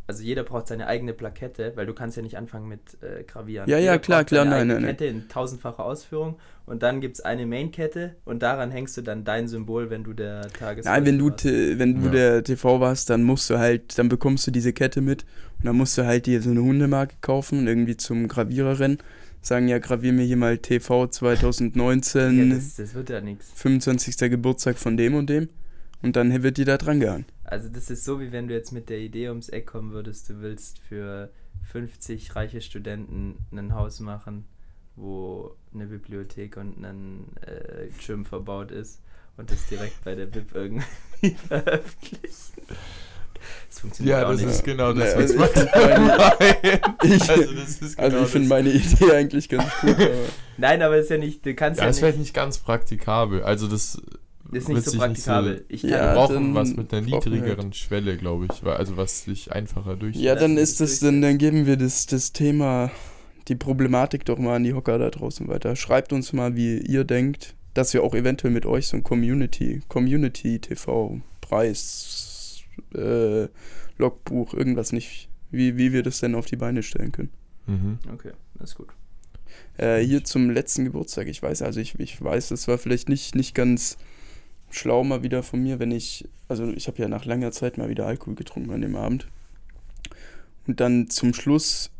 [0.08, 3.68] Also jeder braucht seine eigene Plakette, weil du kannst ja nicht anfangen mit äh, Gravieren.
[3.68, 4.90] Ja, ja, Jeder klar, braucht klar, seine nein, nein.
[4.92, 9.24] Kette in tausendfacher Ausführung und dann gibt es eine Main-Kette und daran hängst du dann
[9.24, 10.84] dein Symbol, wenn du der Tages.
[10.84, 12.12] Nein, wenn du, t- wenn du Ja.
[12.12, 15.24] der TV warst, dann musst du halt, dann bekommst du diese Kette mit
[15.58, 18.98] und dann musst du halt dir so eine Hundemarke kaufen und irgendwie zum Gravierer rennen.
[19.42, 23.50] Sagen, ja, gravier mir hier mal TV 2019, ja, das, das wird ja nichts.
[23.54, 24.16] 25.
[24.30, 25.48] Geburtstag von dem und dem.
[26.02, 27.24] Und dann wird die da dran gehangen.
[27.46, 30.28] Also das ist so, wie wenn du jetzt mit der Idee ums Eck kommen würdest,
[30.28, 31.30] du willst für
[31.70, 34.46] 50 reiche Studenten ein Haus machen,
[34.96, 39.00] wo eine Bibliothek und ein äh, Gym verbaut ist
[39.36, 40.84] und das direkt bei der Bib irgendwie
[41.48, 42.52] veröffentlichen.
[43.68, 44.50] Das funktioniert Ja, auch das nicht.
[44.50, 46.30] ist genau das, Nee, was also man
[47.02, 48.56] Ich- Also, das ist Also genau ich finde das.
[48.58, 49.90] meine Idee eigentlich ganz gut.
[50.00, 50.10] Aber
[50.56, 53.42] Nein, aber ist ja nicht, du kannst Ja, ja, das wäre nicht, nicht ganz praktikabel.
[53.42, 54.00] Also, das
[54.52, 55.64] ist nicht so praktikabel.
[55.68, 58.62] ich kann, Ja, wir brauchen was mit einer wir niedrigeren Schwelle, glaube ich.
[58.64, 60.16] Also, was sich einfacher durch.
[60.16, 62.90] ja, dann ist das, dann, dann geben wir das, das Thema,
[63.48, 65.76] die Problematik doch mal an die Hocker da draußen weiter.
[65.76, 69.82] Schreibt uns mal, wie ihr denkt, dass wir auch eventuell mit euch so ein Community,
[69.88, 72.62] Community TV, Preis,
[72.94, 73.48] äh,
[73.98, 77.30] Logbuch, irgendwas nicht wie, wie wir das denn auf die Beine stellen können.
[77.66, 77.98] Mhm.
[78.12, 78.88] Okay, das ist gut.
[79.76, 83.34] Äh, hier zum letzten Geburtstag, ich weiß, also ich, ich weiß, das war vielleicht nicht,
[83.34, 83.96] nicht ganz
[84.70, 87.88] schlau mal wieder von mir, wenn ich, also ich habe ja nach langer Zeit mal
[87.88, 89.28] wieder Alkohol getrunken an dem Abend.
[90.66, 91.90] Und dann zum Schluss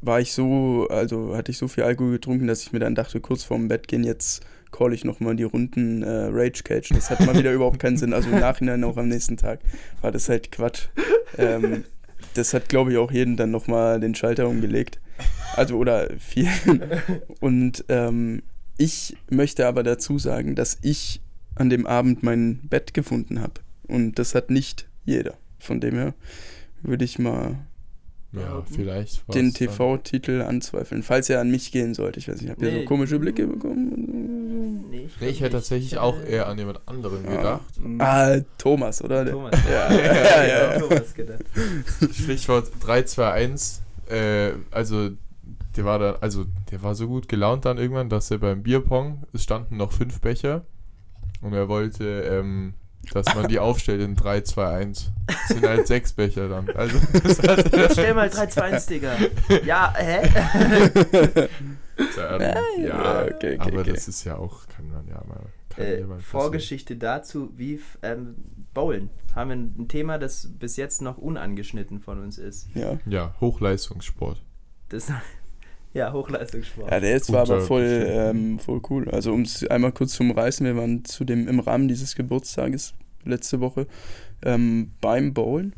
[0.00, 3.20] war ich so, also hatte ich so viel Alkohol getrunken, dass ich mir dann dachte,
[3.20, 6.90] kurz vorm Bett gehen, jetzt call ich nochmal die Runden äh, Rage Cage.
[6.90, 8.12] Das hat mal wieder überhaupt keinen Sinn.
[8.12, 9.60] Also im Nachhinein auch am nächsten Tag
[10.02, 10.88] war das halt Quatsch.
[11.38, 11.84] Ähm,
[12.34, 15.00] das hat, glaube ich, auch jeden dann nochmal den Schalter umgelegt.
[15.54, 16.48] Also oder viel.
[17.40, 18.42] Und ähm,
[18.78, 21.20] ich möchte aber dazu sagen, dass ich
[21.56, 23.54] an dem Abend mein Bett gefunden habe.
[23.88, 25.34] Und das hat nicht jeder.
[25.58, 26.14] Von dem her
[26.82, 27.56] würde ich mal
[28.32, 29.22] Ja, Ja, vielleicht.
[29.34, 32.18] den dann- TV-Titel anzweifeln, falls er an mich gehen sollte.
[32.18, 32.80] Ich weiß nicht, habt ihr Nee.
[32.80, 34.84] so komische Blicke bekommen?
[34.90, 37.36] Nee, Nee, ich hätte tatsächlich auch eher an jemand anderen Ja.
[37.36, 37.62] gedacht.
[38.00, 39.24] Ah, Thomas, oder?
[39.30, 39.54] Thomas.
[39.70, 39.96] Ja, ja,
[40.46, 40.78] ja, ja.
[40.80, 41.44] Thomas gedacht.
[42.12, 43.82] Stichwort 321.
[44.10, 45.10] Äh, also,
[45.76, 49.22] der war da, also der war so gut gelaunt dann irgendwann, dass er beim Bierpong,
[49.32, 50.64] es standen noch fünf Becher
[51.40, 52.74] und er wollte, ähm,
[53.12, 55.12] dass man die aufstellt in 3, 2, 1.
[55.26, 56.68] Das sind halt sechs Becher dann.
[56.70, 56.98] Also,
[57.92, 59.16] Stell mal 3-2-1, Digga.
[59.64, 60.28] Ja, hä?
[62.16, 63.92] dann, ja, ja, okay, okay, aber okay.
[63.92, 65.40] das ist ja auch, kann man ja mal.
[65.76, 66.04] Äh.
[66.20, 68.36] Vorgeschichte dazu, wie ähm,
[68.72, 69.10] Bowlen.
[69.34, 72.68] Haben wir ein Thema, das bis jetzt noch unangeschnitten von uns ist.
[72.74, 72.98] Ja.
[73.06, 74.42] Ja, Hochleistungssport.
[74.88, 75.12] Das,
[75.96, 76.90] ja, Hochleistungssport.
[76.90, 79.08] Ja, der ist zwar aber voll, ähm, voll cool.
[79.10, 82.94] Also um es einmal kurz zu umreißen, wir waren zu dem, im Rahmen dieses Geburtstages
[83.24, 83.86] letzte Woche
[84.42, 85.74] ähm, beim Bowlen.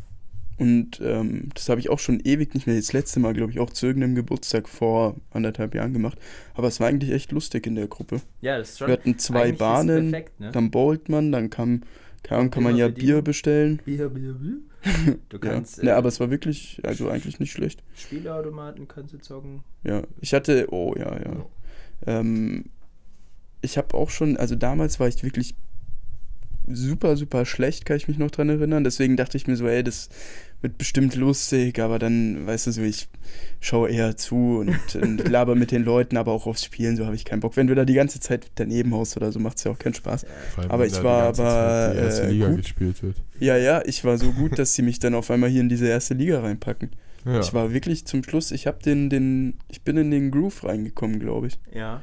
[0.59, 2.75] Und ähm, das habe ich auch schon ewig nicht mehr.
[2.75, 6.19] Das letzte Mal, glaube ich, auch zu irgendeinem Geburtstag vor anderthalb Jahren gemacht.
[6.55, 8.21] Aber es war eigentlich echt lustig in der Gruppe.
[8.41, 8.89] ja, das ist schon.
[8.89, 10.51] Wir hatten zwei Bahnen, Perfekt, ne?
[10.51, 11.83] dann bowlt man, dann kam,
[12.25, 12.89] kann, kann man ja.
[12.89, 13.81] Bier bestellen.
[13.85, 14.59] Bier, Bier, Bier.
[15.29, 15.53] Du Ja.
[15.53, 15.83] kannst.
[15.83, 17.83] Ne, äh, aber es war wirklich, also eigentlich nicht schlecht.
[17.97, 19.63] Spieleautomaten kannst du zocken.
[19.85, 21.47] Ja, ich hatte, oh ja, ja.
[22.07, 22.67] Ähm,
[23.61, 25.55] ich habe auch schon, also damals war ich wirklich
[26.69, 28.85] super, super schlecht, kann ich mich noch dran erinnern.
[28.85, 30.09] Deswegen dachte ich mir so, ey, das
[30.61, 33.09] wird bestimmt lustig, aber dann, weißt du so, ich
[33.61, 37.15] schaue eher zu und, und laber mit den Leuten, aber auch aufs Spielen, so habe
[37.15, 37.57] ich keinen Bock.
[37.57, 39.95] Wenn du da die ganze Zeit daneben haust oder so, macht es ja auch keinen
[39.95, 40.27] Spaß.
[40.55, 42.63] Vor allem, Aber ich war aber, die erste äh, Liga gut.
[42.63, 43.17] gespielt wird.
[43.39, 45.87] Ja, ja, ich war so gut, dass sie mich dann auf einmal hier in diese
[45.87, 46.91] erste Liga reinpacken.
[47.25, 47.41] Ja.
[47.41, 51.21] Ich war wirklich zum Schluss, ich habe den, den, ich bin in den Groove reingekommen,
[51.21, 51.59] glaube ich.
[51.75, 52.03] Ja.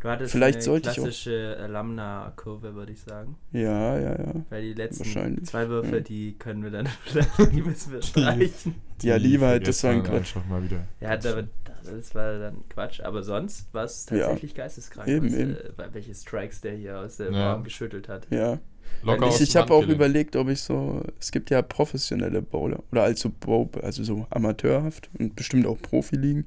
[0.00, 3.36] Du hattest Vielleicht eine sollte ich auch- klassische äh, Lambda-Kurve, würde ich sagen.
[3.52, 4.34] Ja, ja, ja.
[4.48, 6.00] Weil die letzten zwei Würfe, ja.
[6.00, 8.76] die können wir dann vielleicht, die müssen wir streichen.
[9.02, 10.34] Ja, lieber halt, das war ein Quatsch.
[10.48, 10.86] Mal wieder.
[11.00, 11.48] Ja, aber
[11.84, 13.00] das war dann Quatsch.
[13.00, 14.18] Aber sonst war es Ja.
[14.26, 15.56] tatsächlich geisteskrank, Eben, was, eben.
[15.56, 17.54] Äh, welche Strikes der hier aus der Ja.
[17.54, 18.28] Bahn geschüttelt hat.
[18.30, 18.58] Ja.
[19.02, 21.02] Locker Ich, ich dem habe auch überlegt, ob ich so.
[21.20, 22.82] Es gibt ja professionelle Bowler.
[22.92, 26.46] Oder also, Bow, also so amateurhaft und bestimmt auch Profiligen.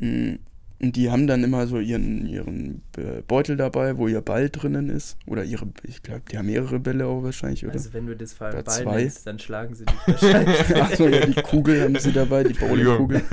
[0.00, 0.36] Ja.
[0.82, 2.80] Und die haben dann immer so ihren, ihren
[3.28, 5.18] Beutel dabei, wo ihr Ball drinnen ist.
[5.26, 7.74] Oder ihre, ich glaube, die haben mehrere Bälle auch wahrscheinlich, oder?
[7.74, 9.02] Also wenn du das Ball zwei.
[9.02, 10.76] nennst, dann schlagen sie dich wahrscheinlich.
[10.82, 13.22] Achso, ja, die Kugel haben sie dabei, die Bowlingkugel.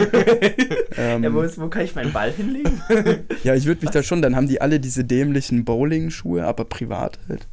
[1.00, 2.82] Ähm, ja, wo, ist, wo kann ich meinen Ball hinlegen?
[3.44, 7.20] ja, ich würde mich da schon, dann haben die alle diese dämlichen Bowling-Schuhe, aber privat
[7.30, 7.48] halt.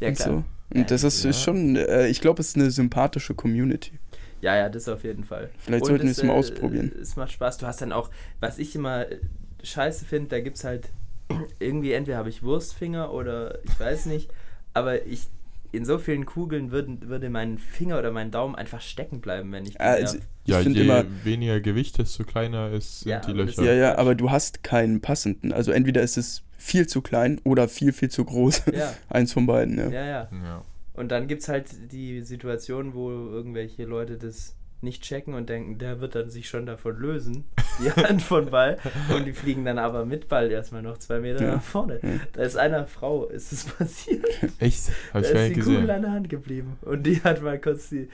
[0.00, 0.28] ja, und klar.
[0.28, 0.34] so.
[0.34, 1.30] Und Ja, das ist, ja.
[1.30, 3.92] ist schon, äh, ich glaube, es ist eine sympathische Community.
[4.40, 5.50] Ja, ja, das auf jeden Fall.
[5.58, 6.92] Vielleicht Und sollten wir es, mal äh, ausprobieren.
[7.00, 7.58] Es macht Spaß.
[7.58, 9.18] Du hast dann auch, was ich immer äh,
[9.62, 10.88] scheiße finde, da gibt es halt
[11.58, 14.30] irgendwie, entweder habe ich Wurstfinger oder ich weiß nicht,
[14.74, 15.28] aber ich
[15.72, 19.64] in so vielen Kugeln würden, würde mein Finger oder mein Daumen einfach stecken bleiben, wenn
[19.66, 23.62] ich Also, ich Ja, je immer, weniger Gewicht, desto kleiner ist, sind Ja, die Löcher.
[23.62, 25.52] ja, ja, aber du hast keinen passenden.
[25.52, 28.62] Also entweder ist es viel zu klein oder viel, viel zu groß.
[28.72, 29.90] Ja, Eins von beiden, ja.
[29.90, 30.28] ja, ja.
[30.32, 30.62] Ja.
[31.00, 35.78] Und dann gibt es halt die Situation, wo irgendwelche Leute das nicht checken und denken,
[35.78, 37.44] der wird dann sich schon davon lösen,
[37.82, 38.78] die Hand von Ball.
[39.14, 41.54] Und die fliegen dann aber mit Ball erstmal noch zwei Meter Ja.
[41.56, 42.00] nach vorne.
[42.34, 44.24] Da ist einer Frau, ist es passiert.
[44.58, 44.90] Echt?
[45.12, 45.90] Hab Da ich gar ist nicht die Kugel gesehen.
[45.96, 46.76] an der Hand geblieben.
[46.82, 48.08] Und die hat mal kurz die,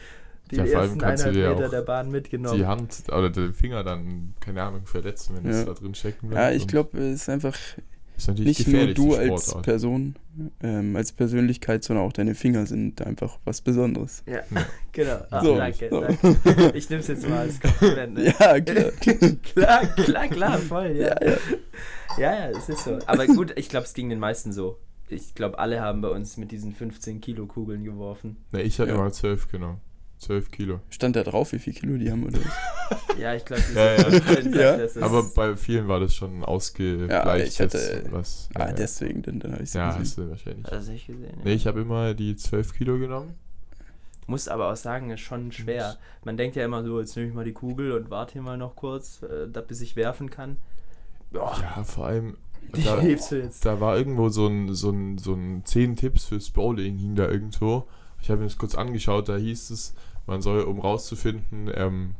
[0.50, 2.56] die Ja, ersten eineinhalb Meter der Bahn mitgenommen.
[2.58, 5.64] Die Hand oder den Finger dann, keine Ahnung, verletzen, wenn es Ja.
[5.66, 6.50] da drin stecken bleibt.
[6.50, 7.56] Ja, ich glaube, es ist einfach
[8.16, 9.64] ist natürlich nicht nur du als Sportart.
[9.64, 10.16] Person,
[10.62, 14.22] ähm, als Persönlichkeit, sondern auch deine Finger sind einfach was Besonderes.
[14.26, 14.42] ja, Ja.
[14.92, 15.18] genau.
[15.30, 16.00] Ah, So, danke, so.
[16.00, 16.72] danke.
[16.74, 18.14] Ich nehme es jetzt mal als Kompliment.
[18.14, 18.24] Ne?
[18.40, 18.90] Ja, klar.
[19.42, 21.14] klar, klar, klar, voll, ja.
[21.22, 21.36] ja, ja.
[22.18, 22.98] Ja, ja, es ist so.
[23.06, 24.78] Aber gut, ich glaube, es ging den meisten so.
[25.08, 28.38] Ich glaube, alle haben bei uns mit diesen 15 Kilo Kugeln geworfen.
[28.52, 28.96] Ne, ich habe Ja.
[28.96, 29.80] immer 12 genommen.
[30.26, 30.80] 12 Kilo.
[30.90, 32.98] Stand da drauf, wie viel Kilo die haben oder was?
[33.18, 34.04] Ja, ich glaube, Ja, ja.
[34.04, 34.76] 15 sagt, Ja.
[34.76, 37.46] das ist Aber bei vielen war das schon ausgegleicht.
[37.48, 40.00] ich hatte- was, Ah, ja, deswegen, dann, dann habe ich ja, gesehen.
[40.02, 40.66] hast du wahrscheinlich.
[40.70, 41.38] Hast du nicht gesehen?
[41.42, 43.34] Nee, ich habe immer die 12 Kilo genommen.
[44.26, 45.96] Muss aber auch sagen, ist schon schwer.
[46.24, 48.58] Man denkt ja immer so, jetzt nehme ich mal die Kugel und warte hier mal
[48.58, 50.56] noch kurz, äh, bis ich werfen kann.
[51.30, 52.36] Boah, Ja, vor allem,
[52.72, 53.64] da, hebst du jetzt.
[53.64, 57.28] da war irgendwo so ein, so ein, so ein 10 Tipps fürs Bowling, hing da
[57.28, 57.86] irgendwo.
[58.20, 59.94] Ich habe mir das kurz angeschaut, da hieß es,
[60.26, 62.14] man soll, um rauszufinden, ähm,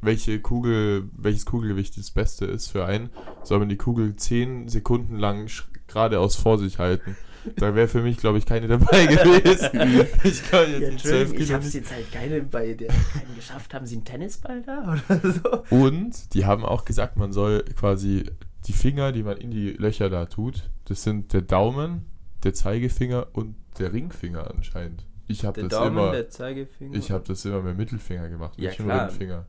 [0.00, 3.10] welche Kugel, welches Kugelgewicht das Beste ist für einen,
[3.42, 5.50] soll man die Kugel 10 Sekunden lang
[5.88, 7.16] geradeaus vor sich halten.
[7.56, 10.06] Da wäre für mich, glaube ich, keine dabei gewesen.
[10.22, 11.74] ich kann jetzt Ja, die 12 Entschuldigung, ich hab's nicht.
[11.74, 13.72] jetzt halt keine bei der keinen geschafft.
[13.74, 15.74] Haben sie einen Tennisball da oder so?
[15.74, 18.24] Und die haben auch gesagt, man soll quasi
[18.66, 22.04] die Finger, die man in die Löcher da tut, das sind der Daumen,
[22.42, 25.06] der Zeigefinger und der Ringfinger anscheinend.
[25.28, 26.96] Ich habe das Daumen, immer, der Zeigefinger.
[26.96, 29.08] ich habe das immer mit Mittelfinger gemacht, Ja, nicht mit klar.
[29.08, 29.46] Ringfinger.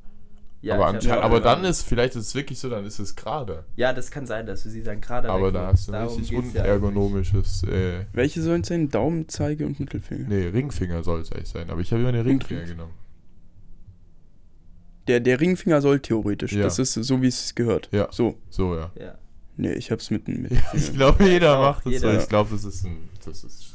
[0.62, 3.00] ja, aber ich hab anscheinend, aber dann ist, vielleicht ist es wirklich so, dann ist
[3.00, 3.64] es gerade.
[3.78, 6.30] Ja, das kann sein, dass du sie dann gerade Aber da hast du ein richtig
[6.32, 8.90] geht's ja unergonomisches, äh, Welche sollen es sein?
[8.90, 10.28] Daumen, Zeige und Mittelfinger.
[10.28, 12.76] nee, Ringfinger soll es eigentlich sein, aber ich habe immer den Ringfinger Ringfinger.
[12.84, 12.94] genommen.
[15.08, 16.52] Der, der Ringfinger soll theoretisch.
[16.54, 16.64] Ja.
[16.64, 17.90] Das ist so, wie es gehört.
[17.92, 18.10] Ja.
[18.12, 18.36] So.
[18.50, 18.92] So, ja.
[19.00, 19.16] Ja.
[19.58, 20.76] Nee, ich hab's mit dem ja Mittelfinger.
[20.76, 22.08] ich glaube, jeder macht das so.
[22.08, 22.20] jeder.
[22.22, 23.69] Ich glaube, das ist ein, das ist.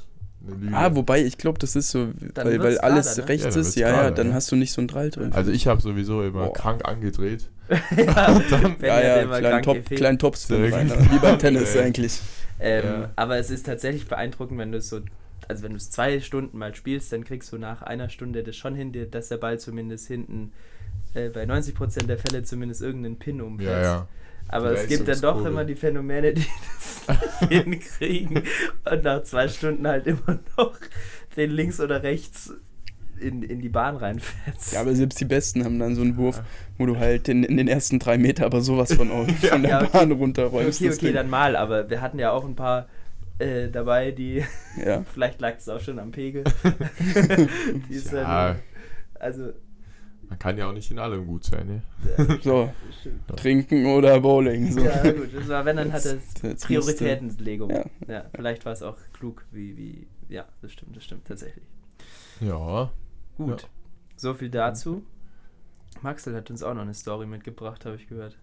[0.73, 3.29] Ah, wobei, ich glaube, das ist so, Dann weil, weil alles gerade, ne?
[3.29, 4.35] rechts Ja, ist, ja, ja, gerade, dann ja.
[4.35, 5.33] hast du nicht so ein Drall drin.
[5.33, 6.53] also ich habe sowieso immer Boah.
[6.53, 7.49] krank angedreht.
[7.97, 10.97] ja, dann- ja, ja, kleinen, Top, kleinen Topspin ne?
[11.11, 11.83] wie beim Tennis Ja.
[11.83, 12.21] eigentlich.
[12.61, 13.11] Ähm, Ja.
[13.17, 15.01] Aber es ist tatsächlich beeindruckend, wenn du es so,
[15.49, 18.57] also wenn du es zwei Stunden mal spielst, dann kriegst du nach einer Stunde das
[18.57, 20.53] schon hin, dass der Ball zumindest hinten
[21.15, 23.69] äh, bei 90% der Fälle zumindest irgendeinen Pin umfasst.
[23.69, 24.09] Ja, ja.
[24.49, 25.49] Aber Die es gibt dann doch Leistungskurve.
[25.49, 26.47] immer die Phänomene, die
[27.07, 28.43] das hinkriegen
[28.91, 30.75] und nach zwei Stunden halt immer noch
[31.37, 32.53] den links oder rechts
[33.21, 34.73] in, in die Bahn reinfährst.
[34.73, 36.43] Ja, aber selbst die Besten haben dann so einen Wurf,
[36.79, 39.71] wo du halt in, in den ersten drei Meter aber sowas von, auf, von der
[39.71, 39.91] Ja, okay.
[39.93, 40.81] Bahn runterräumst.
[40.81, 42.89] okay, das okay, dann mal, aber wir hatten ja auch ein paar
[43.39, 44.45] äh, dabei, die
[44.85, 45.05] Ja.
[45.13, 46.45] Vielleicht lag es auch schon am Pegel.
[47.89, 48.49] Die ist Ja.
[48.49, 48.57] dann,
[49.15, 49.53] also,
[50.29, 51.83] Man kann ja auch nicht in allem gut sein, ne?
[52.17, 52.73] ja, So,
[53.37, 54.73] trinken oder Bowling.
[54.73, 54.81] So.
[54.81, 55.35] Ja, gut.
[55.35, 57.71] Das war, wenn dann hat es Prioritätenlegung.
[57.71, 57.85] Ja.
[58.09, 58.25] Ja.
[58.35, 61.65] vielleicht war es auch klug, wie, wie, ja, das stimmt, das stimmt tatsächlich.
[62.41, 62.91] Ja.
[63.37, 63.63] Gut.
[63.63, 63.69] Ja.
[64.17, 65.05] So viel dazu.
[66.03, 68.37] Maxel hat uns auch noch eine Story mitgebracht, habe ich gehört.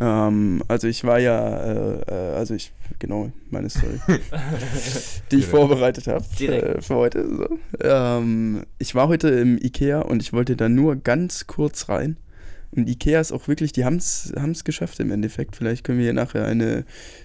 [0.00, 4.00] Ähm, also ich war ja, äh, äh, also ich, genau, meine Story,
[5.30, 7.28] die ich vorbereitet habe äh, für heute.
[7.28, 7.58] So.
[7.80, 12.16] Ähm, ich war heute im Ikea und ich wollte da nur ganz kurz rein.
[12.74, 15.56] Und Ikea ist auch wirklich, die haben es geschafft im Endeffekt.
[15.56, 16.84] Vielleicht können wir hier nachher eine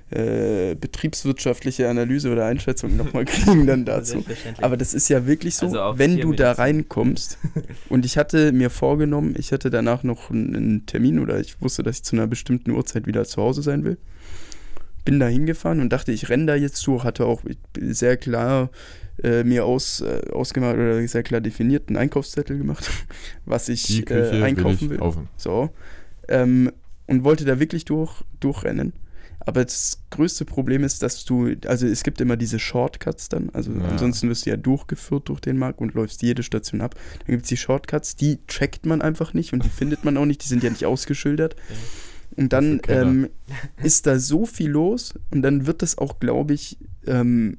[0.09, 4.25] äh, betriebswirtschaftliche Analyse oder Einschätzung nochmal kriegen dann dazu.
[4.61, 7.37] Aber das ist ja wirklich so, Also wenn du da reinkommst
[7.89, 11.97] und ich hatte mir vorgenommen, ich hatte danach noch einen, Termin oder ich wusste, dass
[11.97, 13.97] ich zu einer bestimmten Uhrzeit wieder zu Hause sein will.
[15.05, 17.41] Bin da hingefahren und dachte, ich renne da jetzt durch, hatte auch
[17.79, 18.69] sehr klar
[19.23, 22.89] äh, mir aus, äh, ausgemacht oder sehr klar definiert einen Einkaufszettel gemacht,
[23.45, 24.95] was ich äh, einkaufen will will.
[24.95, 25.29] ich kaufen.
[25.37, 25.69] So.
[26.27, 26.71] Ähm,
[27.07, 28.93] und wollte da wirklich durch, durchrennen.
[29.39, 33.71] Aber das größte Problem ist, dass du, also es gibt immer diese Shortcuts dann, also
[33.71, 33.87] Ja.
[33.87, 36.95] ansonsten wirst du ja durchgeführt durch den Markt und läufst jede Station ab.
[37.19, 40.25] Dann gibt es die Shortcuts, die checkt man einfach nicht und die findet man auch
[40.25, 41.55] nicht, die sind ja nicht ausgeschildert.
[42.35, 43.29] Und dann ähm,
[43.81, 47.57] ist da so viel los und dann wird das auch, glaube ich, ähm,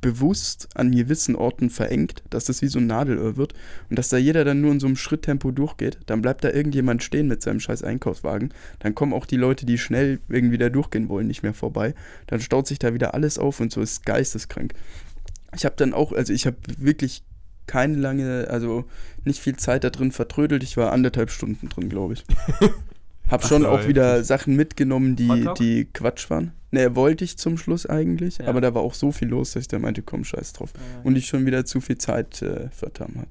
[0.00, 3.54] bewusst an gewissen Orten verengt, dass das wie so ein Nadelöhr wird
[3.88, 5.98] und dass da jeder dann nur in so einem Schritttempo durchgeht.
[6.06, 8.52] Dann bleibt da irgendjemand stehen mit seinem scheiß Einkaufswagen.
[8.78, 11.94] Dann kommen auch die Leute, die schnell irgendwie da durchgehen wollen, nicht mehr vorbei.
[12.26, 14.74] Dann staut sich da wieder alles auf und so ist geisteskrank.
[15.54, 17.22] Ich habe dann auch, also ich habe wirklich
[17.66, 18.84] keine lange, also
[19.24, 20.62] nicht viel Zeit da drin vertrödelt.
[20.62, 22.24] Ich war anderthalb Stunden drin, glaube ich.
[23.30, 24.24] Hab schon Ach, auch wieder.
[24.24, 26.52] Sachen mitgenommen, die, die Quatsch waren.
[26.72, 28.46] Ne, wollte ich zum Schluss eigentlich, Ja.
[28.46, 30.72] aber da war auch so viel los, dass ich da meinte, komm, scheiß drauf.
[31.02, 33.28] Und ich schon wieder zu viel Zeit äh, vertan habe.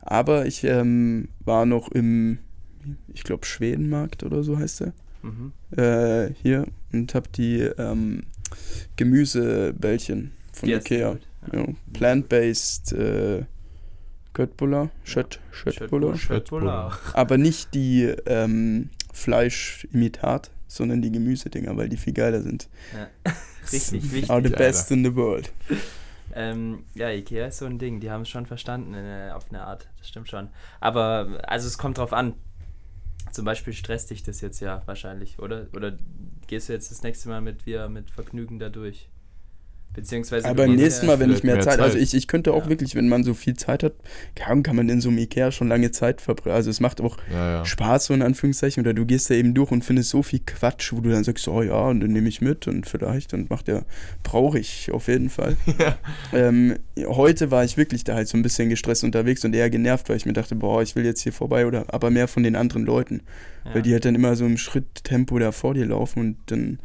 [0.00, 2.38] Aber ich ähm, war noch im,
[3.12, 5.52] ich glaube, Schwedenmarkt oder so heißt der, mhm.
[5.76, 8.24] äh, hier und habe die ähm,
[8.96, 11.12] Gemüsebällchen von Die Ikea.
[11.12, 11.18] ja.
[11.52, 13.42] Ja, Plant-based äh,
[14.32, 16.16] Köttbullar, Schött, Schöttbullar.
[16.16, 16.96] Schöttbullar.
[17.14, 22.68] Aber nicht die ähm, Fleischimitat, sondern die Gemüsedinger, weil die viel geiler sind.
[22.92, 23.32] Ja.
[23.72, 24.30] Richtig wichtig.
[24.30, 24.56] Are the Alter.
[24.56, 25.52] best in the world.
[26.34, 29.50] Ähm, ja, Ikea ist so ein Ding, die haben es schon verstanden in, äh, auf
[29.50, 30.48] eine Art, das stimmt schon.
[30.80, 32.34] Aber, also es kommt drauf an.
[33.30, 35.66] Zum Beispiel stresst dich das jetzt ja wahrscheinlich, oder?
[35.74, 35.96] Oder
[36.46, 39.08] gehst du jetzt das nächste Mal mit wir mit Vergnügen da durch?
[39.94, 42.02] Beziehungsweise Aber beim nächsten Mal, wenn ich mehr mehr Zeit, also Zeit.
[42.02, 42.70] ich, ich könnte auch Ja.
[42.70, 43.92] wirklich, wenn man so viel Zeit hat,
[44.34, 46.56] kann, kann man in so einem Ikea schon lange Zeit verbringen.
[46.56, 47.64] Also es macht auch Ja, ja.
[47.66, 50.92] Spaß, so in Anführungszeichen, oder du gehst da eben durch und findest so viel Quatsch,
[50.94, 53.68] wo du dann sagst, oh ja, und dann nehme ich mit und vielleicht und macht
[53.68, 53.82] ja,
[54.22, 55.56] brauche ich auf jeden Fall.
[55.78, 55.98] Ja.
[56.32, 60.08] ähm, heute war ich wirklich da halt so ein bisschen gestresst unterwegs und eher genervt,
[60.08, 62.56] weil ich mir dachte, boah, ich will jetzt hier vorbei oder aber mehr von den
[62.56, 63.22] anderen Leuten,
[63.64, 63.74] ja.
[63.74, 66.78] weil die halt dann immer so im Schritttempo da vor dir laufen und dann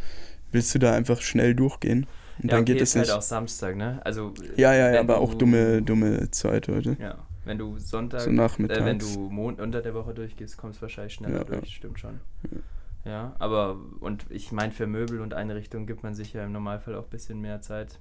[0.51, 2.05] willst du da einfach schnell durchgehen
[2.41, 3.15] und ja, dann okay, geht es halt nicht.
[3.15, 3.99] auch Samstag, ne?
[4.03, 6.95] Also Ja, ja, ja, aber du- auch dumme, dumme Zeit heute.
[6.99, 10.83] Ja, wenn du Sonntag, So äh, wenn du Mon unter der Woche durchgehst, kommst du
[10.83, 11.71] wahrscheinlich schneller Ja, durch, ja.
[11.71, 12.19] stimmt schon.
[13.05, 16.95] Ja, aber und ich meine, für Möbel und Einrichtungen gibt man sich ja im Normalfall
[16.95, 17.97] auch ein bisschen mehr Zeit,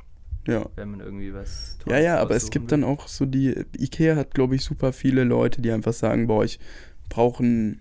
[0.48, 0.66] Ja.
[0.74, 2.78] wenn man irgendwie was Ja, ja, aber es gibt will.
[2.80, 3.64] dann auch so die.
[3.78, 6.58] Ikea hat, glaube ich, super viele Leute, die einfach sagen, boah, ich
[7.08, 7.80] brauche ein,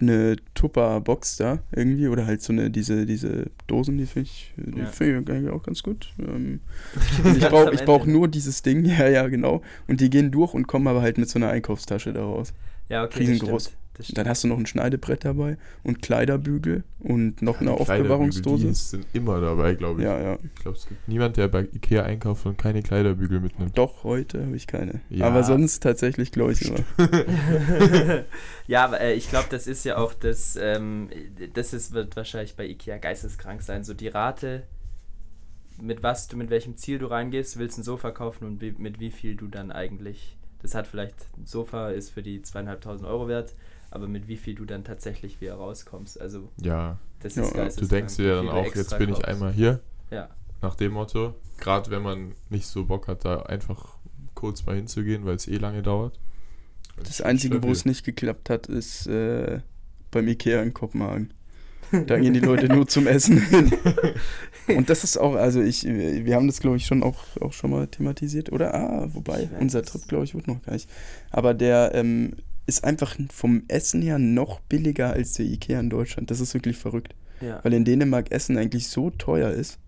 [0.00, 4.80] eine Tupper-Box da irgendwie oder halt so eine, diese, diese Dosen, die finde ich, die
[4.80, 4.86] Ja.
[4.86, 6.12] find ich eigentlich auch ganz gut.
[6.18, 6.60] Ähm,
[7.36, 9.62] ich brauche ich brauch nur dieses Ding, ja, ja, genau.
[9.86, 12.52] Und die gehen durch und kommen aber halt mit so einer Einkaufstasche da raus.
[12.88, 13.72] Ja, okay, riesengroß.
[14.14, 18.66] Dann hast du noch ein Schneidebrett dabei und Kleiderbügel und noch eine Die Kleiderbügel, Aufbewahrungsdose.
[18.68, 20.06] Die sind immer dabei, glaube ich.
[20.06, 20.38] Ja, ja.
[20.42, 23.76] Ich glaube, es gibt niemand, der bei Ikea einkauft und keine Kleiderbügel mitnimmt.
[23.76, 25.00] Doch, heute habe ich keine.
[25.10, 25.26] Ja.
[25.26, 26.80] Aber sonst tatsächlich, glaube ich, immer.
[28.66, 31.10] ja, aber äh, ich glaube, das ist ja auch das, ähm,
[31.52, 33.84] das ist, wird wahrscheinlich bei Ikea geisteskrank sein.
[33.84, 34.62] So die Rate,
[35.80, 39.00] mit was du, mit welchem Ziel du reingehst, willst ein Sofa kaufen und wie, mit
[39.00, 43.28] wie viel du dann eigentlich, das hat vielleicht, ein Sofa ist für die zweieinhalbtausend Euro
[43.28, 43.54] wert,
[43.92, 46.20] aber mit wie viel du dann tatsächlich wieder rauskommst.
[46.20, 47.68] Also Ja, das ist ja.
[47.68, 49.28] du denkst dir dann auch, jetzt bin ich kaufst.
[49.28, 51.34] einmal hier, Ja, nach dem Motto.
[51.58, 53.96] Gerade wenn man nicht so Bock hat, da einfach
[54.34, 56.18] kurz mal hinzugehen, weil es eh lange dauert.
[57.04, 59.60] Das Einzige, wo es nicht geklappt hat, ist äh,
[60.10, 61.32] beim Ikea in Kopenhagen.
[62.06, 63.70] Da gehen die Leute nur zum Essen hin.
[64.76, 67.70] Und das ist auch, also ich, wir haben das glaube ich schon auch, auch schon
[67.70, 68.74] mal thematisiert, oder?
[68.74, 69.82] Ah, wobei, unser.
[69.82, 70.88] Trip glaube ich wird noch gar nicht.
[71.30, 76.30] Aber der ähm, ist einfach vom Essen her noch billiger als der Ikea in Deutschland.
[76.30, 77.14] Das ist wirklich verrückt.
[77.40, 79.78] ja, Weil in Dänemark Essen eigentlich so teuer ist.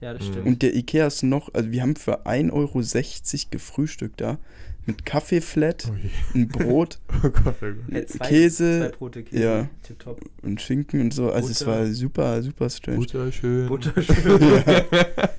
[0.00, 0.46] ja, das stimmt.
[0.46, 4.38] Und der Ikea ist noch, also wir haben für 1,60 Euro gefrühstückt da.
[4.90, 5.94] Mit Kaffeeflat, Oh,
[6.34, 7.74] ein Brot oh Gott, oh Gott.
[7.90, 9.68] Hey, zwei, Käse, zwei Brote Käse, ja.
[9.82, 10.20] tipptopp.
[10.42, 11.30] und Schinken und so.
[11.30, 11.70] Also es Butter.
[11.70, 12.98] war super, super strange.
[12.98, 13.68] Butter schön.
[13.68, 13.92] Butter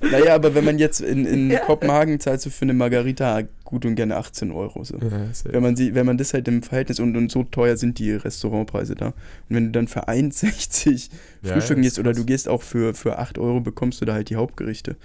[0.10, 1.60] Naja, aber wenn man jetzt in, in Ja.
[1.60, 4.84] Kopenhagen zahlt, so für eine Margarita gut und gerne 18 Euro.
[4.84, 4.96] So.
[4.98, 5.28] Ja.
[5.44, 8.12] Wenn man, sie, wenn man das halt im Verhältnis und, und so teuer sind die
[8.12, 9.06] Restaurantpreise da.
[9.08, 9.14] Und
[9.48, 11.10] wenn du dann für 1,60
[11.42, 14.14] Ja, frühstücken ja, gehst oder du gehst auch für, für 8 Euro, bekommst du da
[14.14, 14.96] halt die Hauptgerichte.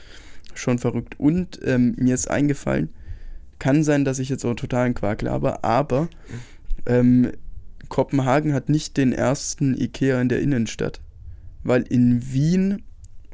[0.54, 1.16] Schon verrückt.
[1.20, 2.90] Und ähm, mir ist eingefallen,
[3.60, 6.10] kann sein, dass ich jetzt auch totalen Quark laber, aber
[6.86, 7.32] ähm,
[7.90, 11.02] Kopenhagen hat nicht den ersten Ikea in der Innenstadt.
[11.64, 12.84] Weil in Wien,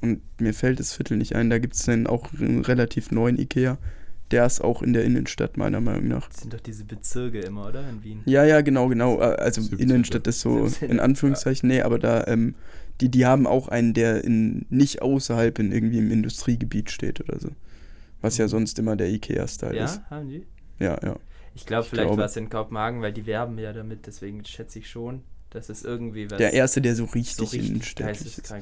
[0.01, 3.37] und mir fällt das Viertel nicht ein, da gibt es dann auch einen relativ neuen
[3.37, 3.77] Ikea.
[4.31, 6.27] Der ist auch in der Innenstadt, meiner Meinung nach.
[6.29, 7.87] Das sind doch diese Bezirke immer, oder?
[7.87, 8.21] In Wien.
[8.25, 9.19] Ja, ja, genau, genau.
[9.19, 9.79] Äh, Also 17.
[9.79, 10.89] Innenstadt ist so 17.
[10.89, 12.55] in Anführungszeichen, nee, aber da, ähm,
[13.01, 17.39] die, die haben auch einen, der in nicht außerhalb in irgendwie im Industriegebiet steht oder
[17.39, 17.49] so.
[18.23, 19.97] Was ja sonst immer der Ikea-Style ist.
[19.97, 20.47] Ja, haben die?
[20.79, 21.15] Ja, ja.
[21.53, 22.17] Ich glaube, Ich vielleicht glaube.
[22.17, 25.83] war es in Kopenhagen, weil die werben ja damit, deswegen schätze ich schon, dass es
[25.83, 26.37] irgendwie was.
[26.37, 28.53] Der erste, der so so richtig, richtig innenstädtlich ist.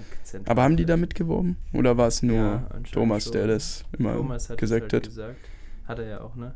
[0.45, 1.01] Aber haben die da wird.
[1.01, 1.57] mitgeworben?
[1.73, 3.33] Oder war es nur Ja, Thomas, schon.
[3.33, 5.03] der das immer Thomas hat gesagt es halt hat?
[5.03, 5.51] gesagt.
[5.85, 6.55] Hat er ja auch, ne?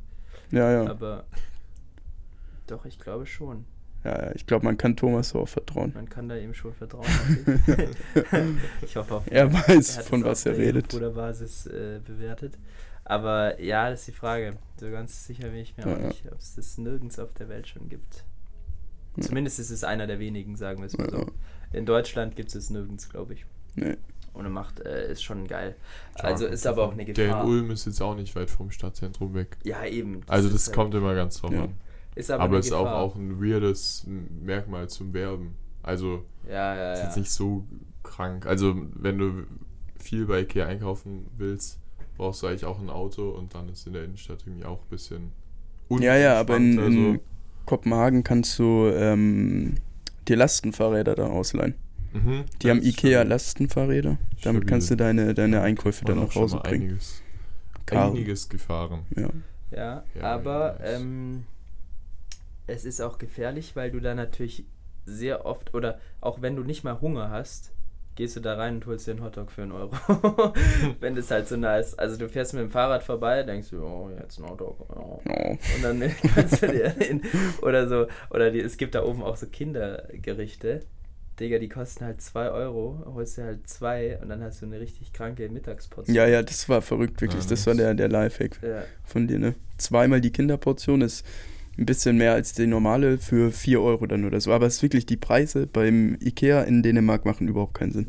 [0.52, 0.88] Ja, ja.
[0.90, 1.26] Aber
[2.68, 3.66] doch, ich glaube schon.
[4.04, 4.36] ja, ja.
[4.36, 5.94] Ich glaube, man kann Thomas so auch vertrauen.
[5.94, 7.06] Man kann da ihm schon vertrauen.
[8.82, 10.90] ich hoffe auf Er weiß, hat von was er redet.
[11.16, 12.58] Basis äh, bewertet.
[13.06, 14.58] Aber ja, das ist die Frage.
[14.80, 17.48] So ganz sicher bin ich mir Ja, auch nicht, ob es das nirgends auf der
[17.50, 18.26] Welt schon gibt.
[19.16, 19.24] Ja.
[19.24, 21.26] Zumindest ist es einer der wenigen, sagen wir es mal Ja, so.
[21.72, 23.46] In Deutschland gibt es nirgends, glaube ich.
[23.76, 23.96] Nee.
[24.34, 25.76] Und er macht, äh, ist schon geil.
[26.18, 27.46] Ja, also ist aber auch eine Der in Gefahr.
[27.46, 29.56] Ulm ist jetzt auch nicht weit vom Stadtzentrum weg.
[29.64, 30.22] Ja, eben.
[30.28, 31.64] Also das ist halt- kommt immer ganz drauf Ja.
[31.66, 31.76] an.
[32.16, 32.98] Ist aber, Aber es ist auch, Gefahr.
[33.02, 35.56] auch ein weirdes Merkmal zum Werben.
[35.84, 37.06] Also Ja, ja, ist ja.
[37.06, 37.66] jetzt nicht so
[38.04, 38.46] krank.
[38.46, 39.44] Also wenn du
[40.00, 41.80] viel bei Ikea einkaufen willst,
[42.18, 44.90] brauchst du eigentlich auch ein Auto und dann ist in der Innenstadt irgendwie auch ein
[44.90, 45.32] bisschen
[45.90, 47.22] Ja, ja, aber in, also,
[47.66, 49.76] Kopenhagen kannst du ähm,
[50.28, 51.76] dir Lastenfahrräder dann ausleihen.
[52.14, 53.24] mhm, Die haben das ist Ikea stabil.
[53.24, 54.18] Lastenfahrräder.
[54.42, 54.68] Damit Stabil.
[54.68, 56.88] kannst du deine, deine Einkäufe dann nach Hause bringen.
[56.88, 57.24] Einiges,
[57.88, 59.06] einiges gefahren.
[59.16, 59.30] Ja.
[59.72, 61.46] Ja, Ja, aber ähm,
[62.68, 64.66] es ist auch gefährlich, weil du da natürlich
[65.06, 67.75] sehr oft, oder auch wenn du nicht mal Hunger hast,
[68.16, 69.92] gehst du da rein und holst dir einen Hotdog für einen Euro.
[71.00, 72.00] wenn das halt so ist.
[72.00, 74.90] Also du fährst mit dem Fahrrad vorbei, denkst du, oh, jetzt ein Hotdog.
[74.96, 75.22] Oh.
[75.26, 76.02] Und dann
[76.34, 77.22] kannst du dir den,
[77.62, 80.82] oder so, oder die, es gibt da oben auch so Kindergerichte.
[81.40, 84.80] Digga, die kosten halt 2 Euro, holst du halt zwei und dann hast du eine
[84.80, 86.16] richtig kranke Mittagsportion.
[86.16, 87.44] Ja, ja, das war verrückt, wirklich.
[87.44, 87.84] Ah, Das war nice.
[87.84, 89.56] der, der Lifehack Ja, von dir, ne?
[89.78, 91.26] Zweimal die Kinderportion ist
[91.78, 94.54] ein bisschen mehr als die normale für 4 Euro dann oder so.
[94.54, 98.08] Aber es ist wirklich, die Preise beim Ikea in Dänemark machen überhaupt keinen Sinn.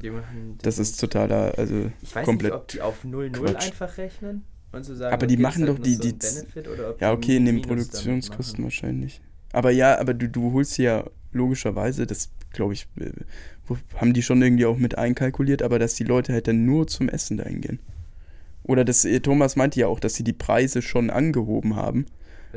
[0.62, 2.52] Das ist totaler, also Ich weiß komplett.
[2.52, 3.66] nicht, ob die auf 0,0 Quatsch.
[3.66, 4.42] einfach rechnen
[4.72, 6.14] und so sagen, Aber die okay, machen doch die- so die-
[7.00, 9.20] Ja, okay, in den Produktionskosten wahrscheinlich.
[9.52, 13.10] Aber ja, aber du, du holst sie ja logischerweise, das glaube ich, äh,
[13.96, 17.08] haben die schon irgendwie auch mit einkalkuliert, aber dass die Leute halt dann nur zum
[17.08, 17.78] Essen dahin gehen.
[18.62, 22.06] Oder das, äh, Thomas meinte ja auch, dass sie die Preise schon angehoben haben,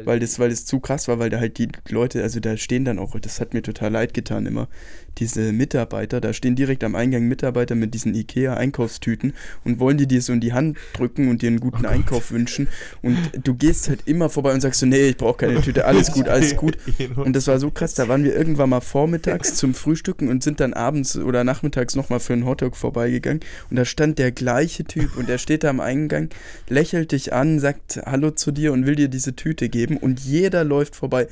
[0.06, 2.86] weil das, weil das zu krass war, weil da halt die Leute, also da stehen
[2.86, 4.68] dann auch, das hat mir total leid getan immer,
[5.18, 9.34] diese Mitarbeiter, da stehen direkt am Eingang Mitarbeiter mit diesen Ikea-Einkaufstüten
[9.66, 12.68] und wollen die dir so in die Hand drücken und dir einen guten Einkauf wünschen.
[13.02, 16.12] Und du gehst halt immer vorbei und sagst so, nee, ich brauche keine Tüte, alles
[16.12, 16.78] gut, alles gut.
[17.16, 20.60] Und das war so krass, da waren wir irgendwann mal vormittags zum Frühstücken und sind
[20.60, 23.42] dann abends oder nachmittags nochmal für einen Hotdog vorbeigegangen.
[23.70, 26.30] Und da stand der gleiche Typ und der steht da am Eingang,
[26.70, 30.64] lächelt dich an, sagt Hallo zu dir und will dir diese Tüte geben und jeder
[30.64, 31.28] läuft vorbei.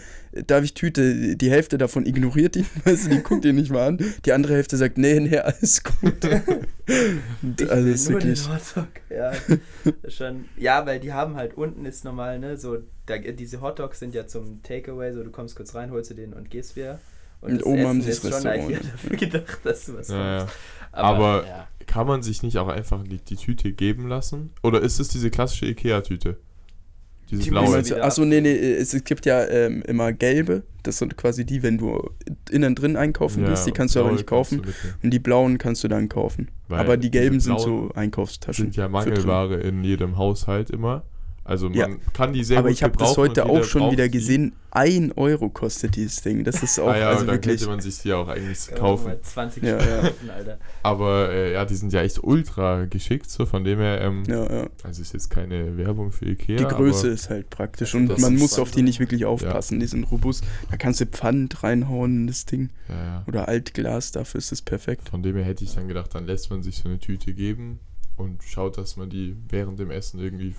[0.47, 1.35] Darf ich Tüte?
[1.35, 3.99] Die Hälfte davon ignoriert ihn, weißt du, die guckt ihn nicht mal an.
[4.25, 6.23] Die andere Hälfte sagt, nee, nee, alles gut.
[7.41, 8.87] Und Ich also ist nur den wirklich, Hotdog.
[9.09, 9.33] Ja,
[10.09, 10.45] schon.
[10.57, 14.27] Ja, weil die haben halt unten ist normal, ne, so, da, diese Hotdogs sind ja
[14.27, 16.99] zum Takeaway, so du kommst kurz rein, holst du den und gehst wieder.
[17.39, 18.89] Und oben haben sie ist das schon eigentlich ne?
[18.91, 20.39] dafür gedacht, dass du was Ja, ja.
[20.39, 20.53] kommst.
[20.91, 21.67] Aber- ja.
[21.85, 24.51] Kann man sich nicht auch einfach die, die Tüte geben lassen?
[24.61, 26.35] Oder ist es diese klassische Ikea-Tüte?
[27.29, 27.81] Diese Die blaue.
[27.81, 28.01] du?
[28.03, 30.63] Achso, nee, nee, es, es gibt ja ähm, immer gelbe.
[30.83, 32.09] Das sind quasi die, wenn du
[32.49, 34.61] innen drin einkaufen Ja, gehst, die kannst du aber nicht kaufen.
[35.03, 36.49] Und die blauen kannst du dann kaufen.
[36.69, 38.65] Weil aber die gelben sind so Einkaufstaschen.
[38.65, 38.87] sind ja.
[38.87, 41.03] Mangelware in jedem Haushalt immer.
[41.47, 41.87] Also man Ja.
[42.13, 44.53] kann die sehr Aber gut ich habe das heute auch schon wieder gesehen.
[44.69, 46.43] Ein Euro kostet dieses Ding.
[46.43, 47.59] Das ist auch Ah ja, also dann wirklich.
[47.61, 49.05] könnte man sich die auch eigentlich kaufen.
[49.05, 50.11] mal 20 Ja, ja.
[50.35, 50.59] Alter.
[50.83, 54.43] Aber äh, ja, die sind ja echt ultra geschickt, so von dem her, ähm, Ja,
[54.63, 54.67] ja.
[54.83, 56.57] also ist jetzt keine Werbung für Ikea.
[56.57, 59.79] Die Größe aber ist halt praktisch Also und man muss auf die nicht wirklich aufpassen.
[59.79, 60.43] Die sind robust.
[60.69, 62.69] Da kannst du Pfand reinhauen in das Ding.
[62.89, 63.23] Ja, ja.
[63.27, 65.09] Oder Altglas, dafür ist es perfekt.
[65.09, 67.79] Von dem her hätte ich dann gedacht, dann lässt man sich so eine Tüte geben
[68.17, 70.53] und schaut, dass man die während dem Essen irgendwie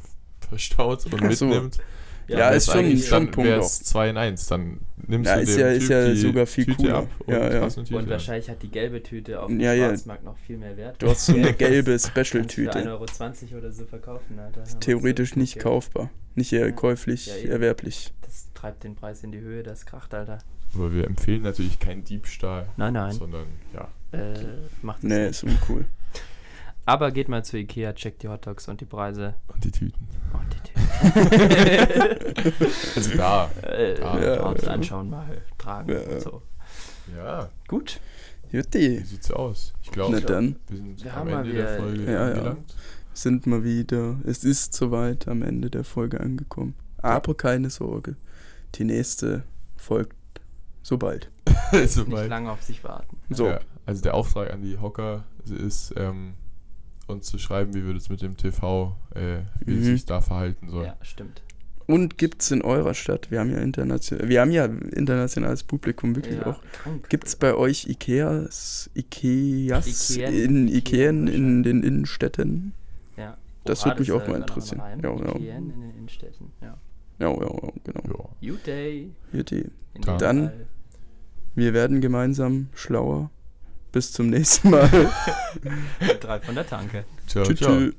[0.48, 1.46] verstaut und Ach so.
[1.46, 1.78] mitnimmt.
[2.26, 4.48] Ja, ist schon- schon dann Punkt wäre es 2 in 1.
[4.48, 6.94] Dann nimmst Ja, du ist dem ja- ist Typ ja die sogar viel Tüte cooler.
[6.98, 7.68] ab und Ja, ja.
[7.70, 7.96] Tüte.
[7.96, 9.86] Und wahrscheinlich hat die gelbe Tüte auf dem Ja, ja.
[9.88, 11.00] Schwarzmarkt noch viel mehr Wert.
[11.00, 12.70] Du hast so eine gelbe Special-Tüte.
[12.78, 14.62] 1,20 Euro oder so verkaufen, Alter.
[14.62, 15.62] Ist theoretisch nicht Okay.
[15.62, 16.10] kaufbar.
[16.34, 16.72] Nicht eher Ja.
[16.72, 18.12] käuflich, Ja, erwerblich.
[18.20, 20.38] Das treibt den Preis in die Höhe, das kracht, Alter.
[20.74, 23.12] Aber wir empfehlen natürlich keinen Diebstahl, Nein, nein.
[23.12, 23.88] sondern ja.
[24.12, 24.34] Äh,
[24.82, 25.30] macht es Nee, nicht.
[25.30, 25.86] ist uncool.
[26.88, 29.34] Aber geht mal zu Ikea, checkt die Hotdogs und die Preise.
[29.48, 30.08] Und die Tüten.
[30.32, 30.60] Und die
[32.48, 32.52] Tüten.
[32.96, 33.50] Also da.
[33.62, 34.70] äh, Ah, ja, dort ja.
[34.70, 36.20] anschauen, mal tragen Ja, und ja.
[36.20, 36.42] so.
[37.16, 38.00] Ja, Gut.
[38.50, 39.74] wie Jutti, sieht's aus?
[39.82, 42.24] Ich glaube, wir sind Wir am haben mal Ende der wieder- Folge Ja, ja.
[42.32, 42.74] angelangt.
[43.12, 44.16] sind wir wieder.
[44.24, 46.74] Es ist soweit am Ende der Folge angekommen.
[47.02, 48.16] Aber keine Sorge.
[48.76, 49.42] Die nächste
[49.76, 50.16] folgt
[50.82, 51.30] sobald.
[51.70, 53.18] Also Nicht lange auf sich warten.
[53.28, 53.46] So.
[53.48, 56.32] Ja, also der Auftrag an die Hocker ist, ähm,
[57.08, 59.78] uns zu schreiben, wie wir das mit dem TV, äh, wie Mhm.
[59.80, 60.84] es sich da verhalten soll.
[60.86, 61.42] Ja, stimmt.
[61.86, 66.36] Und gibt's in eurer Stadt, wir haben ja international, wir haben ja internationales Publikum wirklich
[66.36, 66.60] ja, auch.
[66.72, 67.08] Krank.
[67.08, 70.34] Gibt's bei euch Ikeas, Ikeas Ikeen.
[70.34, 72.74] in Ikeen in Ikeen den Innenstädten?
[73.16, 73.38] Ja.
[73.64, 74.82] Das würde mich auch mal interessieren.
[75.02, 75.34] Ja, ja.
[75.36, 76.52] Ikeen in den Innenstädten.
[76.60, 76.76] Ja.
[77.20, 78.02] Ja, ja, ja, genau.
[78.40, 78.48] Ja.
[78.48, 79.12] Jutti.
[79.94, 80.50] In Dann- dem Dann-.
[81.54, 83.30] Wir werden gemeinsam schlauer.
[83.92, 84.88] Bis zum nächsten Mal.
[86.20, 87.04] Drei von der Tanke.
[87.26, 87.58] Ciao, Tschüss.
[87.58, 87.76] ciao.
[87.76, 87.94] tschüss.